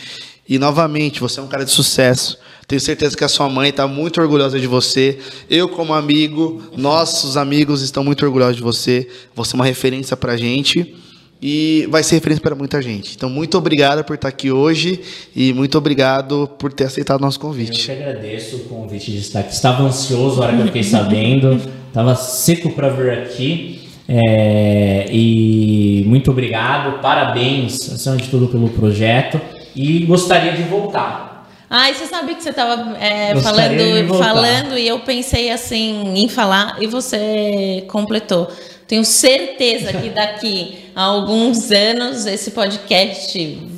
[0.49, 2.37] E novamente, você é um cara de sucesso.
[2.66, 5.19] Tenho certeza que a sua mãe está muito orgulhosa de você.
[5.49, 9.09] Eu, como amigo, nossos amigos estão muito orgulhosos de você.
[9.35, 10.97] Você é uma referência para a gente
[11.43, 13.15] e vai ser referência para muita gente.
[13.17, 15.01] Então, muito obrigado por estar aqui hoje
[15.35, 17.91] e muito obrigado por ter aceitado nosso convite.
[17.91, 19.53] Eu que agradeço o convite de estar aqui.
[19.53, 23.89] Estava ansioso a hora que eu fiquei sabendo, estava seco para vir aqui.
[24.12, 29.41] É, e muito obrigado, parabéns, acima de tudo, pelo projeto
[29.75, 31.31] e gostaria de voltar.
[31.73, 36.77] Ai, você sabe que você estava é, falando, falando e eu pensei assim em falar
[36.81, 38.49] e você completou.
[38.91, 43.71] Tenho certeza que daqui a alguns anos esse podcast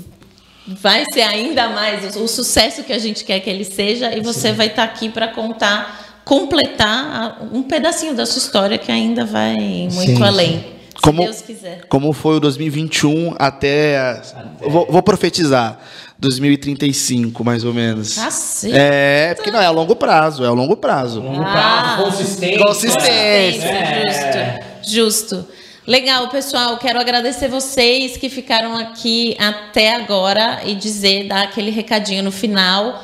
[0.66, 4.48] vai ser ainda mais o, sucesso que a gente quer que ele seja e você
[4.48, 4.54] Sim.
[4.54, 9.54] vai estar aqui para contar, completar um pedacinho da sua história que ainda vai
[9.92, 10.22] muito Sim.
[10.22, 10.64] além.
[11.02, 11.84] Como, Deus quiser.
[11.90, 13.98] Como foi o 2021 até.
[13.98, 14.66] até.
[14.66, 15.78] Vou, vou, profetizar.
[16.18, 18.14] 2035, mais ou menos.
[18.14, 18.74] Cacete.
[18.74, 21.20] É, porque não é a longo prazo, é a longo prazo.
[21.20, 22.64] Longo prazo, ah, consistência.
[22.64, 23.68] Consistência.
[23.68, 24.71] É.
[24.84, 25.46] Justo.
[25.86, 26.76] Legal, pessoal.
[26.78, 33.02] Quero agradecer vocês que ficaram aqui até agora e dizer, dar aquele recadinho no final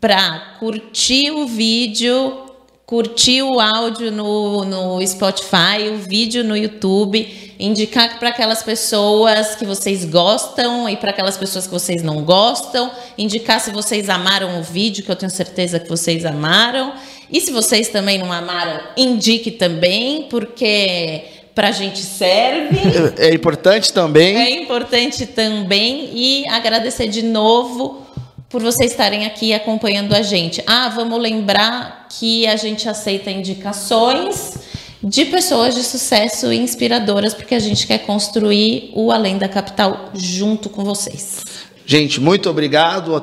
[0.00, 2.46] para curtir o vídeo,
[2.84, 9.64] curtir o áudio no, no Spotify, o vídeo no YouTube, indicar para aquelas pessoas que
[9.64, 14.62] vocês gostam e para aquelas pessoas que vocês não gostam, indicar se vocês amaram o
[14.62, 16.94] vídeo, que eu tenho certeza que vocês amaram.
[17.30, 21.24] E se vocês também não amaram, indique também, porque
[21.54, 22.78] para a gente serve.
[23.18, 24.36] É, é importante também.
[24.36, 26.10] É importante também.
[26.14, 28.06] E agradecer de novo
[28.48, 30.62] por vocês estarem aqui acompanhando a gente.
[30.66, 34.58] Ah, vamos lembrar que a gente aceita indicações
[35.02, 40.10] de pessoas de sucesso e inspiradoras, porque a gente quer construir o Além da Capital
[40.14, 41.42] junto com vocês.
[41.84, 43.14] Gente, muito obrigado.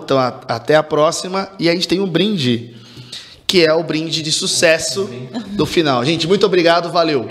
[0.48, 1.49] Até a próxima.
[1.60, 2.76] E a gente tem um brinde,
[3.47, 5.09] que é o brinde de sucesso
[5.49, 6.03] do final.
[6.03, 6.91] Gente, muito obrigado.
[6.91, 7.27] Valeu.